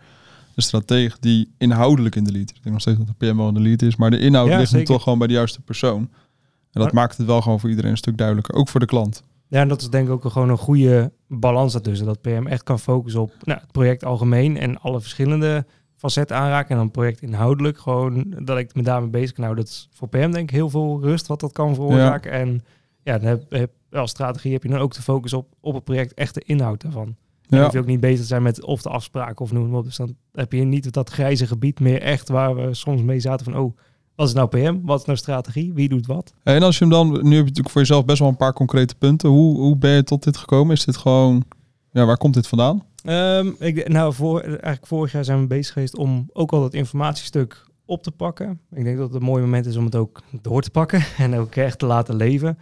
een 0.56 0.63
strateeg 0.63 1.19
die 1.19 1.54
inhoudelijk 1.57 2.16
in 2.16 2.24
de 2.24 2.31
lead 2.31 2.50
is. 2.52 2.57
Ik 2.57 2.63
denk 2.63 2.72
nog 2.75 2.81
steeds 2.81 2.98
dat 2.98 3.07
de 3.07 3.13
PM 3.31 3.38
wel 3.38 3.48
in 3.48 3.54
de 3.54 3.60
lead 3.60 3.81
is, 3.81 3.96
maar 3.96 4.12
de 4.12 4.19
inhoud 4.19 4.48
Ja, 4.48 4.57
ligt 4.57 4.74
nu 4.74 4.84
toch 4.84 5.04
gewoon 5.04 5.18
bij 5.18 5.28
de 5.28 5.34
juiste 5.34 5.62
persoon. 5.62 5.98
En 6.02 6.10
dat 6.81 6.84
Maar- 6.84 6.94
maakt 6.94 7.18
het 7.18 7.28
wel 7.28 7.42
gewoon 7.42 7.60
voor 7.60 7.69
iedereen 7.69 7.92
een 7.92 7.98
stuk 7.98 8.18
duidelijker. 8.18 8.56
Ook 8.56 8.69
voor 8.69 8.80
de 8.80 8.86
klant. 8.86 9.24
Ja, 9.48 9.62
en 9.62 9.68
dat 9.68 9.81
is 9.81 9.90
denk 9.90 10.07
ik 10.07 10.13
ook 10.13 10.31
gewoon 10.31 10.50
een 10.50 10.57
goede 10.57 11.12
balans 11.28 11.74
daartussen. 11.74 12.06
Dat 12.06 12.22
PM 12.22 12.46
echt 12.48 12.63
kan 12.63 12.80
focussen 12.80 13.22
op 13.22 13.34
nou, 13.44 13.60
het 13.60 13.72
project 13.72 14.06
algemeen 14.06 14.57
en 14.57 14.81
alle 14.81 15.02
verschillende 15.02 15.66
facetten 15.96 16.38
aanraken. 16.38 16.69
En 16.69 16.78
dan 16.78 16.92
project 16.92 17.22
inhoudelijk 17.22 17.78
gewoon 17.80 18.25
dat 18.40 18.57
ik 18.57 18.75
me 18.75 18.81
daarmee 18.81 19.10
bezig 19.10 19.31
kan 19.31 19.44
houden. 19.44 19.63
Dat 19.66 19.74
is 19.74 19.88
voor 19.92 20.07
PM 20.10 20.18
denk 20.31 20.36
ik 20.36 20.50
heel 20.50 20.69
veel 20.69 21.00
rust 21.02 21.28
wat 21.28 21.40
dat 21.40 21.52
kan 21.52 21.75
veroorzaken. 21.75 22.31
En 22.31 22.63
ja, 23.04 23.18
dan 23.18 23.28
heb, 23.28 23.52
heb, 23.52 23.72
als 23.92 24.10
strategie 24.10 24.54
heb 24.54 24.63
je 24.63 24.69
dan 24.69 24.80
ook 24.80 24.94
de 24.94 25.02
focus 25.02 25.34
op, 25.34 25.48
op 25.60 25.74
het 25.74 25.84
project, 25.84 26.13
echt 26.13 26.34
de 26.34 26.42
inhoud 26.46 26.81
daarvan. 26.81 27.16
Dan 27.47 27.59
Ja, 27.59 27.65
hoef 27.65 27.74
je 27.74 27.80
ook 27.80 27.86
niet 27.86 28.00
bezig 28.00 28.25
zijn 28.25 28.44
met 28.44 28.63
of 28.63 28.81
de 28.81 28.89
afspraken 28.89 29.45
of 29.45 29.51
noem 29.51 29.69
maar 29.69 29.80
op. 29.80 29.86
Dus 29.86 29.95
dan 29.95 30.15
heb 30.31 30.51
je 30.51 30.63
niet 30.63 30.94
dat 30.94 31.09
grijze 31.09 31.47
gebied 31.47 31.80
meer 31.80 32.01
echt 32.01 32.30
waar 32.30 32.56
we 32.56 32.74
soms 32.74 33.01
mee 33.01 33.19
zaten 33.19 33.45
van... 33.45 33.57
oh, 33.57 33.77
wat 34.15 34.27
is 34.27 34.33
nou 34.33 34.47
PM? 34.47 34.80
Wat 34.81 35.00
is 35.00 35.06
nou 35.06 35.18
strategie? 35.18 35.74
Wie 35.74 35.89
doet 35.89 36.06
wat? 36.06 36.33
en 36.44 36.63
als 36.63 36.77
je 36.77 36.86
hem 36.86 36.94
dan, 36.94 37.07
nu 37.07 37.15
heb 37.15 37.24
je 37.24 37.38
natuurlijk 37.38 37.69
voor 37.69 37.81
jezelf 37.81 38.06
best 38.06 38.19
wel 38.19 38.27
een 38.27 38.38
paar 38.38 38.53
concrete 38.53 38.95
punten. 38.95 39.30
Hoe, 39.30 39.57
hoe 39.57 39.77
ben 39.77 39.92
je 39.92 40.03
tot 40.03 40.24
dit 40.24 40.38
gekomen? 40.38 40.75
Is 40.75 40.86
dit 40.86 40.97
gewoon, 40.97 41.44
ja, 41.92 42.06
waar 42.06 42.18
komt 42.18 42.33
dit 42.33 42.47
vandaan? 42.47 42.83
Ehm, 43.03 43.51
ik, 43.59 43.88
nou, 43.88 44.13
voor, 44.13 44.42
eigenlijk 44.42 44.88
vorig 44.88 45.12
jaar 45.12 45.25
zijn 45.25 45.39
we 45.39 45.47
bezig 45.47 45.74
geweest 45.74 45.97
om 45.97 46.30
ook 46.33 46.53
al 46.53 46.62
dat 46.62 46.74
informatiestuk 46.74 47.65
op 47.86 48.03
te 48.03 48.12
pakken. 48.12 48.59
Ik 48.71 48.83
denk 48.83 48.97
dat 48.97 49.07
het 49.07 49.15
een 49.15 49.27
mooi 49.27 49.42
moment 49.42 49.65
is 49.65 49.75
om 49.75 49.86
het 49.86 49.95
ook 49.95 50.21
door 50.42 50.62
te 50.62 50.71
pakken 50.71 51.03
en 51.18 51.36
ook 51.36 51.56
echt 51.56 51.80
te 51.80 51.86
laten 51.86 52.15
leven. 52.15 52.57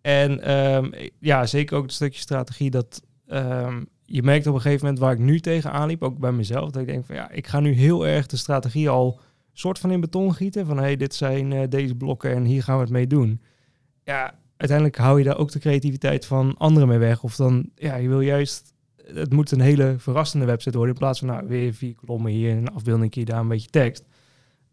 En 0.00 0.40
ehm, 0.40 0.90
ja, 1.18 1.46
zeker 1.46 1.76
ook 1.76 1.82
het 1.82 1.92
stukje 1.92 2.20
strategie 2.20 2.70
dat 2.70 3.02
ehm, 3.26 3.82
je 4.04 4.22
merkt 4.22 4.46
op 4.46 4.54
een 4.54 4.60
gegeven 4.60 4.84
moment 4.84 5.02
waar 5.02 5.12
ik 5.12 5.18
nu 5.18 5.40
tegenaan 5.40 5.88
liep, 5.88 6.02
ook 6.02 6.18
bij 6.18 6.32
mezelf, 6.32 6.70
dat 6.70 6.82
ik 6.82 6.88
denk 6.88 7.04
van 7.04 7.14
ja, 7.14 7.30
ik 7.30 7.46
ga 7.46 7.60
nu 7.60 7.72
heel 7.72 8.06
erg 8.06 8.26
de 8.26 8.36
strategie 8.36 8.88
al 8.88 9.20
soort 9.52 9.78
van 9.78 9.90
in 9.90 10.00
beton 10.00 10.34
gieten. 10.34 10.66
Van 10.66 10.78
hey, 10.78 10.96
dit 10.96 11.14
zijn 11.14 11.52
eh, 11.52 11.68
deze 11.68 11.94
blokken 11.94 12.34
en 12.34 12.44
hier 12.44 12.62
gaan 12.62 12.76
we 12.76 12.82
het 12.82 12.90
mee 12.90 13.06
doen. 13.06 13.40
Ja, 14.04 14.34
uiteindelijk 14.56 14.98
hou 14.98 15.18
je 15.18 15.24
daar 15.24 15.38
ook 15.38 15.50
de 15.50 15.58
creativiteit 15.58 16.26
van 16.26 16.54
anderen 16.58 16.88
mee 16.88 16.98
weg. 16.98 17.22
Of 17.22 17.36
dan, 17.36 17.70
ja, 17.74 17.94
je 17.94 18.08
wil 18.08 18.20
juist 18.20 18.74
het 19.12 19.32
moet 19.32 19.50
een 19.50 19.60
hele 19.60 19.94
verrassende 19.98 20.46
website 20.46 20.76
worden. 20.76 20.94
In 20.94 21.00
plaats 21.00 21.18
van 21.18 21.28
nou, 21.28 21.46
weer 21.46 21.74
vier 21.74 21.94
kolommen 21.94 22.32
hier, 22.32 22.56
een 22.56 22.74
afbeelding 22.74 23.14
hier, 23.14 23.24
daar 23.24 23.40
een 23.40 23.48
beetje 23.48 23.70
tekst. 23.70 24.04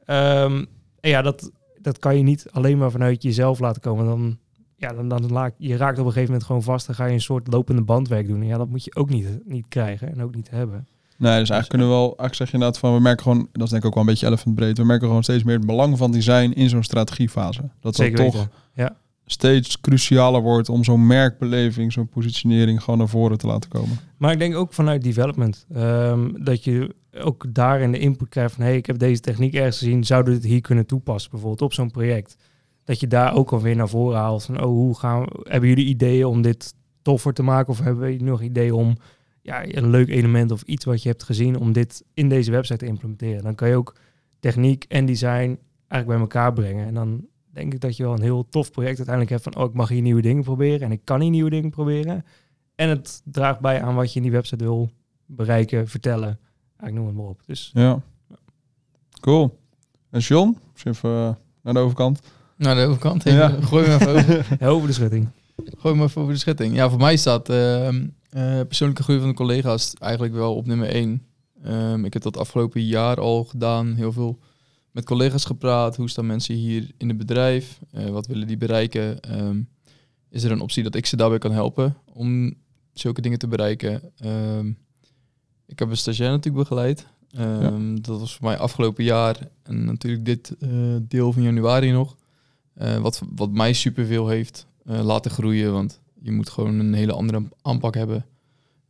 Ehm, 0.06 0.66
ja, 1.02 1.22
dat, 1.22 1.52
dat 1.82 2.00
kan 2.00 2.18
je 2.18 2.24
niet 2.24 2.48
alleen 2.52 2.78
maar 2.78 2.92
vanuit 2.92 3.24
jezelf 3.24 3.60
laten 3.60 3.82
komen. 3.82 4.06
Dan, 4.06 4.38
ja, 4.82 4.94
dan, 4.94 5.08
dan 5.08 5.32
laat, 5.32 5.54
je 5.58 5.78
raakt 5.78 6.00
op 6.00 6.06
een 6.06 6.12
gegeven 6.12 6.32
moment 6.32 6.44
gewoon 6.44 6.64
vast. 6.64 6.86
Dan 6.86 6.96
ga 6.96 7.06
je 7.06 7.14
een 7.14 7.22
soort 7.22 7.48
lopende 7.48 7.82
bandwerk 7.82 8.28
doen. 8.28 8.42
En 8.42 8.48
ja, 8.48 8.58
dat 8.58 8.70
moet 8.70 8.84
je 8.84 8.96
ook 8.96 9.10
niet, 9.10 9.28
niet 9.46 9.66
krijgen 9.68 10.12
en 10.12 10.24
ook 10.24 10.36
niet 10.36 10.50
hebben. 10.50 10.88
Nee, 11.18 11.40
dus 11.40 11.50
eigenlijk 11.50 11.70
kunnen 11.70 11.88
we 11.88 11.94
wel, 11.94 12.06
eigenlijk 12.06 12.36
zeg 12.36 12.48
je 12.48 12.54
inderdaad 12.54 12.80
van, 12.80 12.94
we 12.94 13.00
merken 13.00 13.24
gewoon, 13.24 13.48
dat 13.52 13.64
is 13.64 13.70
denk 13.70 13.82
ik 13.82 13.88
ook 13.88 13.94
wel 13.94 14.04
een 14.04 14.10
beetje 14.10 14.28
elephant 14.28 14.56
breed, 14.56 14.78
we 14.78 14.84
merken 14.84 15.08
gewoon 15.08 15.24
steeds 15.24 15.44
meer 15.44 15.56
het 15.56 15.66
belang 15.66 15.98
van 15.98 16.12
design 16.12 16.52
in 16.52 16.70
zo'n 16.70 16.84
strategiefase. 16.84 17.62
Dat 17.62 17.96
dat 17.96 18.16
toch 18.16 18.34
weten. 18.34 18.52
Ja. 18.74 18.96
steeds 19.26 19.82
crucialer 19.82 20.42
wordt 20.42 20.70
om 20.70 20.84
zo'n 20.84 21.08
merkbeleving, 21.08 21.94
zo'n 21.94 22.10
positionering 22.10 22.84
gewoon 22.84 23.00
naar 23.00 23.08
voren 23.08 23.38
te 23.38 23.48
laten 23.48 23.70
komen. 23.70 24.00
Maar 24.18 24.32
ik 24.32 24.40
denk 24.40 24.56
ook 24.56 24.74
vanuit 24.74 25.04
development. 25.04 25.66
ehm, 25.74 26.44
dat 26.44 26.64
je 26.64 26.96
ook 27.20 27.46
daarin 27.50 27.92
de 27.92 28.00
input 28.00 28.30
krijgt 28.30 28.54
van... 28.54 28.64
hey, 28.64 28.76
ik 28.76 28.86
heb 28.86 28.98
deze 28.98 29.22
techniek 29.22 29.54
ergens 29.54 29.78
gezien. 29.78 30.04
Zouden 30.04 30.34
we 30.34 30.40
dit 30.40 30.50
hier 30.50 30.62
kunnen 30.62 30.86
toepassen? 30.86 31.32
Bijvoorbeeld 31.32 31.62
op 31.62 31.74
zo'n 31.74 31.92
project. 31.92 32.38
Dat 32.92 33.00
je 33.00 33.08
daar 33.08 33.36
ook 33.36 33.52
alweer 33.52 33.76
naar 33.76 33.90
voren 33.90 34.20
haalt. 34.20 34.44
Van, 34.44 34.64
oh, 34.64 34.66
hoe 34.66 34.98
gaan 34.98 35.22
we, 35.22 35.40
hebben 35.44 35.70
jullie 35.70 35.86
ideeën 35.86 36.26
om 36.26 36.42
dit 36.42 36.74
toffer 37.02 37.34
te 37.34 37.44
maken? 37.44 37.74
Of 37.74 37.80
hebben 37.80 38.18
we 38.18 38.24
nog 38.24 38.42
ideeën 38.42 38.74
om 38.74 38.98
ja, 39.42 39.76
een 39.76 39.90
leuk 39.90 40.10
element 40.10 40.52
of 40.52 40.62
iets 40.62 40.86
wat 40.86 41.04
je 41.04 41.10
hebt 41.10 41.24
gezien... 41.24 41.60
om 41.60 41.72
dit 41.72 42.04
in 42.14 42.30
deze 42.30 42.52
website 42.52 42.78
te 42.78 42.86
implementeren? 42.86 43.44
Dan 43.44 43.56
kan 43.56 43.70
je 43.70 43.76
ook 43.76 43.96
techniek 44.40 44.86
en 44.88 45.06
design 45.06 45.60
eigenlijk 45.88 46.08
bij 46.08 46.18
elkaar 46.18 46.54
brengen. 46.54 46.88
En 46.88 46.94
dan 46.94 47.26
denk 47.54 47.74
ik 47.74 47.80
dat 47.80 47.98
je 47.98 48.04
wel 48.04 48.14
een 48.14 48.22
heel 48.22 48.50
tof 48.50 48.72
project 48.72 48.98
uiteindelijk 48.98 49.30
hebt... 49.30 49.44
van, 49.44 49.64
oh, 49.64 49.70
ik 49.70 49.76
mag 49.76 49.90
hier 49.90 50.02
nieuwe 50.02 50.22
dingen 50.22 50.44
proberen... 50.44 50.82
en 50.82 50.92
ik 50.92 51.02
kan 51.04 51.22
hier 51.22 51.30
nieuwe 51.30 51.50
dingen 51.50 51.70
proberen... 51.70 52.26
En 52.76 52.90
het 52.90 53.22
draagt 53.26 53.60
bij 53.60 53.82
aan 53.82 53.96
wat 53.96 54.10
je 54.10 54.16
in 54.16 54.24
die 54.24 54.32
website 54.32 54.64
wil 54.64 54.92
bereiken, 55.26 55.88
vertellen. 55.88 56.40
Ik 56.84 56.94
noem 56.94 57.06
het 57.06 57.16
maar 57.16 57.26
op. 57.26 57.42
Dus 57.46 57.72
Ja. 57.74 58.02
Cool. 59.20 59.60
En 60.10 60.20
John, 60.20 60.58
even 60.84 61.10
eh, 61.10 61.34
naar 61.62 61.74
de 61.74 61.80
overkant. 61.80 62.22
Naar 62.62 62.76
de 62.76 62.86
overkant. 62.86 63.24
Ja. 63.24 63.50
Gooi 63.62 63.88
me 63.88 63.94
even 63.94 64.08
over. 64.16 64.68
over 64.74 64.88
de 64.88 64.94
schutting. 64.94 65.30
Gooi 65.78 65.96
me 65.96 66.04
even 66.04 66.22
over 66.22 66.34
de 66.34 66.40
schutting. 66.40 66.76
Ja, 66.76 66.90
voor 66.90 67.00
mij 67.00 67.18
staat 67.18 67.50
ehm, 67.50 68.08
eh, 68.30 68.60
persoonlijke 68.68 69.04
groei 69.04 69.20
van 69.20 69.28
de 69.28 69.34
collega's 69.36 69.94
eigenlijk 70.00 70.34
wel 70.34 70.56
op 70.56 70.66
nummer 70.66 70.88
één. 70.88 71.24
Ehm, 71.64 72.06
ik 72.06 72.14
heb 72.14 72.22
dat 72.22 72.38
afgelopen 72.38 72.86
jaar 72.86 73.20
al 73.20 73.44
gedaan. 73.44 73.94
Heel 73.94 74.12
veel 74.12 74.40
met 74.92 75.06
collega's 75.06 75.46
gepraat. 75.46 75.96
Hoe 75.96 76.10
staan 76.10 76.26
mensen 76.26 76.56
hier 76.56 76.92
in 76.98 77.08
het 77.08 77.18
bedrijf? 77.18 77.80
Eh, 77.92 78.10
wat 78.10 78.28
willen 78.28 78.48
die 78.48 78.58
bereiken? 78.58 79.20
Ehm, 79.20 79.62
is 80.30 80.44
er 80.44 80.52
een 80.52 80.62
optie 80.62 80.84
dat 80.84 80.96
ik 80.96 81.06
ze 81.06 81.16
daarbij 81.16 81.40
kan 81.40 81.52
helpen 81.52 81.98
om 82.14 82.54
zulke 82.94 83.22
dingen 83.22 83.40
te 83.40 83.48
bereiken? 83.48 84.02
Ehm, 84.18 84.68
ik 85.66 85.80
heb 85.80 85.90
een 85.90 85.98
stagiair 85.98 86.32
natuurlijk 86.32 86.70
begeleid. 86.70 87.08
Ehm, 87.32 87.96
Dat 88.02 88.20
was 88.20 88.36
voor 88.36 88.46
mij 88.48 88.58
afgelopen 88.58 89.04
jaar 89.04 89.38
en 89.64 89.86
natuurlijk 89.86 90.26
dit 90.26 90.56
eh, 90.60 90.70
deel 91.02 91.34
van 91.34 91.42
januari 91.42 91.92
nog. 91.92 92.20
Eh, 92.82 92.98
wat, 92.98 93.22
wat 93.36 93.52
mij 93.52 93.74
superveel 93.74 94.28
heeft 94.28 94.68
eh, 94.86 95.04
laten 95.04 95.32
groeien. 95.32 95.72
Want 95.72 96.02
je 96.22 96.32
moet 96.32 96.50
gewoon 96.50 96.80
een 96.80 96.94
hele 96.94 97.14
andere 97.14 97.44
aanpak 97.62 97.96
hebben. 97.96 98.26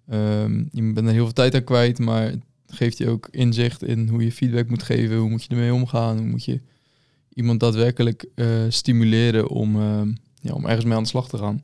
Ehm, 0.08 0.64
je 0.72 0.94
bent 0.94 1.08
er 1.08 1.14
heel 1.14 1.24
veel 1.24 1.34
tijd 1.34 1.56
aan 1.56 1.64
kwijt, 1.64 2.00
maar 2.00 2.24
het 2.24 2.42
geeft 2.66 2.98
je 2.98 3.10
ook 3.10 3.28
inzicht 3.32 3.84
in 3.84 4.08
hoe 4.08 4.24
je 4.24 4.32
feedback 4.32 4.70
moet 4.70 4.84
geven. 4.84 5.18
Hoe 5.18 5.30
moet 5.30 5.44
je 5.44 5.50
ermee 5.50 5.74
omgaan? 5.74 6.18
Hoe 6.18 6.28
moet 6.28 6.46
je 6.46 6.62
iemand 7.34 7.60
daadwerkelijk 7.60 8.26
eh, 8.36 8.48
stimuleren 8.70 9.48
om, 9.48 9.76
ehm, 9.76 10.14
ja, 10.42 10.54
om 10.54 10.66
ergens 10.66 10.86
mee 10.86 10.96
aan 10.96 11.04
de 11.04 11.10
slag 11.10 11.30
te 11.30 11.38
gaan? 11.38 11.62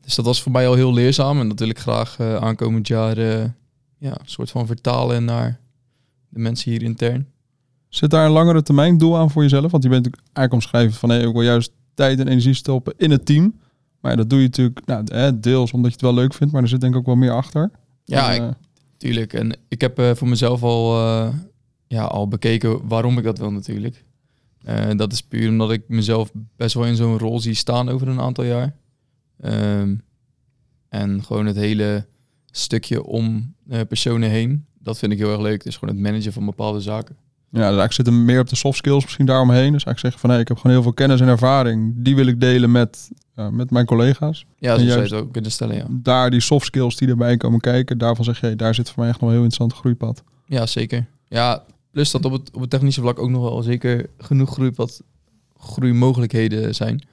dus 0.00 0.14
dat 0.14 0.24
was 0.24 0.42
voor 0.42 0.52
mij 0.52 0.68
al 0.68 0.74
heel 0.74 0.92
leerzaam. 0.92 1.40
En 1.40 1.48
dat 1.48 1.58
wil 1.58 1.68
ik 1.68 1.78
graag 1.78 2.20
aankomend 2.20 2.86
jaar 2.86 3.18
ja, 3.98 4.20
een 4.20 4.20
soort 4.24 4.50
van 4.50 4.66
vertalen 4.66 5.24
naar 5.24 5.60
de 6.28 6.38
mensen 6.38 6.70
hier 6.70 6.82
intern. 6.82 7.31
Zit 7.94 8.10
daar 8.10 8.26
een 8.26 8.32
langere 8.32 8.62
termijn 8.62 8.98
doel 8.98 9.16
aan 9.18 9.30
voor 9.30 9.42
jezelf? 9.42 9.70
Want 9.70 9.82
je 9.82 9.88
bent 9.88 10.04
natuurlijk 10.04 10.32
eigenlijk 10.32 10.52
omschrijven 10.64 10.98
van 10.98 11.08
hey, 11.08 11.20
ik 11.20 11.32
wil 11.32 11.42
juist 11.42 11.72
tijd 11.94 12.18
en 12.18 12.28
energie 12.28 12.54
stoppen 12.54 12.94
in 12.96 13.10
het 13.10 13.26
team. 13.26 13.60
Maar 14.00 14.10
ja, 14.10 14.16
dat 14.16 14.30
doe 14.30 14.38
je 14.38 14.44
natuurlijk 14.44 14.86
nou, 14.86 15.40
deels 15.40 15.72
omdat 15.72 15.90
je 15.90 15.96
het 15.96 16.06
wel 16.06 16.14
leuk 16.14 16.34
vindt, 16.34 16.52
maar 16.52 16.62
er 16.62 16.68
zit 16.68 16.80
denk 16.80 16.92
ik 16.92 16.98
ook 16.98 17.06
wel 17.06 17.14
meer 17.14 17.32
achter. 17.32 17.70
Ja, 18.04 18.28
En, 18.28 18.34
ik, 18.34 18.40
eh, 18.40 18.54
tuurlijk. 18.96 19.32
En 19.32 19.56
ik 19.68 19.80
heb 19.80 19.98
eh, 19.98 20.14
voor 20.14 20.28
mezelf 20.28 20.62
al, 20.62 20.96
eh, 20.98 21.34
ja, 21.86 22.04
al 22.04 22.28
bekeken 22.28 22.88
waarom 22.88 23.18
ik 23.18 23.24
dat 23.24 23.38
wil 23.38 23.52
natuurlijk. 23.52 24.04
Dat 24.96 25.12
is 25.12 25.22
puur 25.22 25.48
omdat 25.48 25.70
ik 25.70 25.82
mezelf 25.88 26.32
best 26.56 26.74
wel 26.74 26.84
in 26.84 26.96
zo'n 26.96 27.18
rol 27.18 27.40
zie 27.40 27.54
staan 27.54 27.88
over 27.88 28.08
een 28.08 28.20
aantal 28.20 28.44
jaar. 28.44 28.76
Ehm, 29.40 29.94
en 30.88 31.24
gewoon 31.24 31.46
het 31.46 31.56
hele 31.56 32.06
stukje 32.50 33.04
om 33.04 33.54
personen 33.88 34.30
heen, 34.30 34.66
dat 34.78 34.98
vind 34.98 35.12
ik 35.12 35.18
heel 35.18 35.32
erg 35.32 35.40
leuk. 35.40 35.64
Dus 35.64 35.76
gewoon 35.76 35.94
het 35.94 36.04
managen 36.04 36.32
van 36.32 36.44
bepaalde 36.44 36.80
zaken. 36.80 37.16
Ja, 37.52 37.68
dus 37.68 37.78
eigenlijk 37.78 37.92
zit 37.92 38.06
er 38.06 38.12
meer 38.12 38.40
op 38.40 38.48
de 38.48 38.56
soft 38.56 38.78
skills 38.78 39.02
misschien 39.04 39.26
daaromheen. 39.26 39.72
Dus 39.72 39.84
eigenlijk 39.84 39.98
zeggen 39.98 40.20
van 40.20 40.30
hey, 40.30 40.40
ik 40.40 40.48
heb 40.48 40.56
gewoon 40.56 40.72
heel 40.72 40.82
veel 40.82 40.92
kennis 40.92 41.20
en 41.20 41.28
ervaring. 41.28 41.94
Die 41.96 42.16
wil 42.16 42.26
ik 42.26 42.40
delen 42.40 42.70
met, 42.70 43.10
met 43.50 43.70
mijn 43.70 43.86
collega's. 43.86 44.46
Ja, 44.58 44.78
zo 44.78 44.84
zou 44.84 44.96
je 44.96 45.02
het 45.02 45.12
ook 45.12 45.32
kunnen 45.32 45.50
stellen, 45.50 45.76
ja. 45.76 45.86
Daar 45.90 46.30
die 46.30 46.40
soft 46.40 46.66
skills 46.66 46.96
die 46.96 47.08
erbij 47.08 47.36
komen 47.36 47.60
kijken, 47.60 47.98
daarvan 47.98 48.24
zeg 48.24 48.40
je, 48.40 48.46
hey, 48.46 48.56
daar 48.56 48.74
zit 48.74 48.90
voor 48.90 49.00
mij 49.00 49.08
echt 49.08 49.20
nog 49.20 49.28
een 49.28 49.34
heel 49.36 49.44
interessant 49.44 49.80
groeipad. 49.80 50.22
Ja, 50.46 50.66
zeker. 50.66 51.06
Ja, 51.28 51.64
plus 51.90 52.10
dat 52.10 52.24
op 52.24 52.32
het, 52.32 52.50
op 52.54 52.60
het 52.60 52.70
technische 52.70 53.00
vlak 53.00 53.18
ook 53.18 53.30
nog 53.30 53.42
wel 53.42 53.62
zeker 53.62 54.06
genoeg 54.18 54.50
groeipad, 54.50 55.02
groeimogelijkheden 55.56 56.74
zijn. 56.74 57.06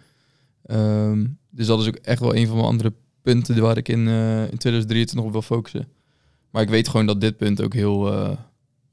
Ehm, 0.66 1.26
dus 1.50 1.68
dat 1.68 1.80
is 1.80 1.88
ook 1.88 1.96
echt 1.96 2.20
wel 2.20 2.36
een 2.36 2.48
van 2.48 2.56
mijn 2.56 2.68
andere 2.68 2.94
punten 3.22 3.62
waar 3.62 3.78
ik 3.78 3.88
in, 3.88 4.08
eh, 4.08 4.42
in 4.42 4.58
2023 4.58 5.24
op 5.24 5.32
wil 5.32 5.42
focussen. 5.42 5.88
Maar 6.50 6.62
ik 6.62 6.70
weet 6.70 6.88
gewoon 6.88 7.06
dat 7.06 7.22
dit 7.22 7.38
punt 7.38 7.62
ook 7.62 7.74
heel, 7.74 8.14
eh, 8.14 8.38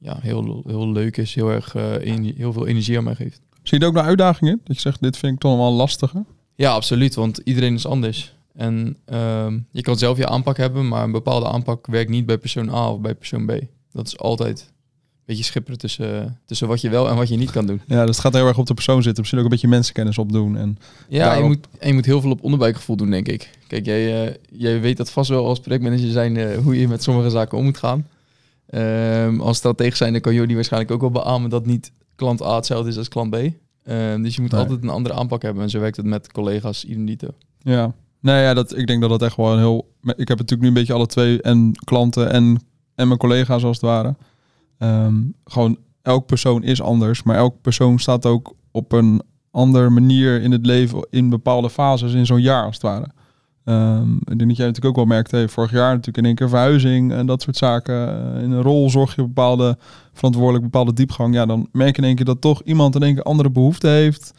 ja, 0.07 0.19
heel, 0.21 0.63
heel 0.67 0.89
leuk 0.93 1.17
is, 1.17 1.35
heel, 1.35 1.51
erg, 1.51 1.75
eh, 1.75 1.93
ener- 2.01 2.35
heel 2.37 2.53
veel 2.53 2.67
energie 2.67 2.99
aan 2.99 3.05
mij 3.05 3.15
geeft. 3.15 3.41
Zie 3.63 3.79
je 3.79 3.85
er 3.85 3.91
ook 3.91 3.97
een 3.97 4.03
uitdaging 4.05 4.51
in? 4.51 4.61
Dat 4.65 4.77
je 4.77 4.83
zegt, 4.83 5.01
dit 5.03 5.17
vind 5.17 5.33
ik 5.33 5.39
toch 5.39 5.57
wel 5.57 5.73
lastiger. 5.73 6.25
Ja, 6.55 6.73
absoluut, 6.73 7.15
want 7.15 7.41
iedereen 7.45 7.75
is 7.75 7.87
anders. 7.87 8.35
En 8.55 8.97
ehm, 9.05 9.59
je 9.71 9.81
kan 9.83 9.99
zelf 9.99 10.17
je 10.19 10.29
aanpak 10.29 10.57
hebben, 10.57 10.89
maar 10.89 11.05
een 11.05 11.13
bepaalde 11.13 11.49
aanpak 11.49 11.87
werkt 11.87 12.11
niet 12.11 12.27
bij 12.27 12.39
persoon 12.39 12.69
A 12.69 12.91
of 12.91 13.01
bij 13.01 13.15
persoon 13.15 13.47
B. 13.47 13.53
Dat 13.93 14.07
is 14.07 14.19
altijd 14.19 14.61
een 14.61 15.23
beetje 15.25 15.45
schipperen 15.45 15.79
tussen, 15.79 16.41
tussen 16.45 16.69
wat 16.69 16.81
je 16.81 16.89
wel 16.89 17.09
en 17.09 17.17
wat 17.17 17.29
je 17.29 17.37
niet 17.37 17.51
kan 17.51 17.67
doen. 17.67 17.81
Ja, 17.87 18.01
dus 18.07 18.17
het 18.17 18.25
gaat 18.25 18.35
heel 18.35 18.47
erg 18.47 18.59
op 18.59 18.67
de 18.67 18.75
persoon 18.75 19.03
zitten. 19.03 19.19
Misschien 19.19 19.39
ook 19.39 19.45
een 19.45 19.51
beetje 19.51 19.69
mensenkennis 19.69 20.19
opdoen. 20.19 20.57
En 20.57 20.79
Ja, 21.09 21.35
je 21.35 21.43
moet, 21.45 21.67
en 21.79 21.89
je 21.89 21.95
moet 21.95 22.05
heel 22.05 22.21
veel 22.21 22.31
op 22.31 22.43
onderbuikgevoel 22.43 22.97
doen, 22.97 23.11
denk 23.11 23.29
ik. 23.29 23.51
Kijk, 23.67 23.87
jij, 23.87 24.27
eh, 24.27 24.35
jij 24.53 24.81
weet 24.81 24.97
dat 24.97 25.11
vast 25.11 25.31
wel 25.31 25.47
als 25.47 25.61
projectmanager 25.61 26.11
zijn 26.11 26.37
eh, 26.37 26.59
hoe 26.59 26.81
je 26.81 26.89
met 26.89 27.03
sommige 27.03 27.31
zaken 27.31 27.59
om 27.59 27.65
moet 27.65 27.79
gaan. 27.79 28.07
Ehm, 28.67 29.41
als 29.41 29.57
strateeg 29.57 29.97
zijn, 29.97 30.13
dan 30.13 30.21
kan 30.21 30.35
Jordi 30.35 30.55
waarschijnlijk 30.55 30.93
ook 30.93 31.01
wel 31.01 31.11
beamen 31.11 31.51
dat 31.51 31.67
niet 31.67 31.93
klant 32.15 32.43
A 32.43 32.55
hetzelfde 32.55 32.89
is 32.91 32.99
als 32.99 33.09
klant 33.09 33.31
B. 33.31 33.35
Ehm, 33.85 34.23
dus 34.23 34.35
je 34.35 34.41
moet 34.41 34.51
Nee. 34.51 34.61
altijd 34.61 34.83
een 34.83 34.89
andere 34.89 35.15
aanpak 35.15 35.43
hebben. 35.43 35.63
En 35.63 35.71
zo 35.71 35.81
werkt 35.81 35.97
het 35.97 36.07
met 36.07 36.33
collega's 36.33 36.85
idem. 36.85 37.31
Ja. 37.59 37.93
Nee, 38.21 38.43
ja, 38.43 38.55
dat, 38.55 38.77
ik 38.77 38.87
denk 38.87 39.01
dat 39.01 39.11
dat 39.11 39.23
echt 39.23 39.37
wel 39.37 39.53
een 39.53 39.59
heel... 39.59 39.93
Ik 40.03 40.29
heb 40.29 40.39
natuurlijk 40.39 40.61
nu 40.61 40.69
een 40.69 40.75
beetje 40.75 40.93
alle 40.93 41.07
twee, 41.07 41.43
en 41.43 41.73
klanten 41.85 42.31
en, 42.31 42.61
en 42.95 43.07
mijn 43.07 43.19
collega's 43.19 43.65
als 43.65 43.77
het 43.77 43.87
ware. 43.87 44.15
Ehm, 44.79 45.15
gewoon, 45.45 45.79
elk 46.03 46.27
persoon 46.27 46.63
is 46.63 46.83
anders, 46.83 47.23
maar 47.23 47.37
elk 47.37 47.61
persoon 47.61 47.99
staat 47.99 48.27
ook 48.27 48.55
op 48.71 48.93
een 48.93 49.23
andere 49.51 49.91
manier 49.91 50.43
in 50.43 50.53
het 50.53 50.67
leven, 50.67 51.07
in 51.11 51.29
bepaalde 51.31 51.71
fases 51.71 52.13
in 52.13 52.27
zo'n 52.27 52.41
jaar 52.41 52.65
als 52.65 52.75
het 52.75 52.83
ware. 52.83 53.07
Ehm, 53.67 54.15
ik 54.15 54.39
denk 54.39 54.49
dat 54.49 54.57
jij 54.57 54.67
natuurlijk 54.67 54.85
ook 54.85 54.97
wel 54.97 55.05
merkt, 55.05 55.31
hey, 55.31 55.49
vorig 55.49 55.71
jaar 55.71 55.91
natuurlijk 55.91 56.17
in 56.17 56.25
één 56.25 56.35
keer 56.35 56.49
verhuizing 56.49 57.13
en 57.13 57.27
dat 57.27 57.43
soort 57.43 57.57
zaken. 57.57 58.35
Eh, 58.35 58.43
in 58.43 58.51
een 58.51 58.63
rol 58.63 58.91
zorg 58.91 59.17
je 59.17 59.23
bepaalde 59.23 59.79
verantwoordelijk, 60.13 60.65
bepaalde 60.65 60.93
diepgang. 60.93 61.35
Ja, 61.35 61.47
dan 61.47 61.69
merk 61.73 61.97
je 61.97 62.03
in 62.03 62.09
één 62.09 62.17
keer 62.17 62.25
dat 62.25 62.41
toch 62.41 62.63
iemand 62.63 62.95
in 62.95 63.03
één 63.03 63.15
keer 63.15 63.23
andere 63.23 63.51
behoeften 63.51 63.91
heeft, 63.91 64.35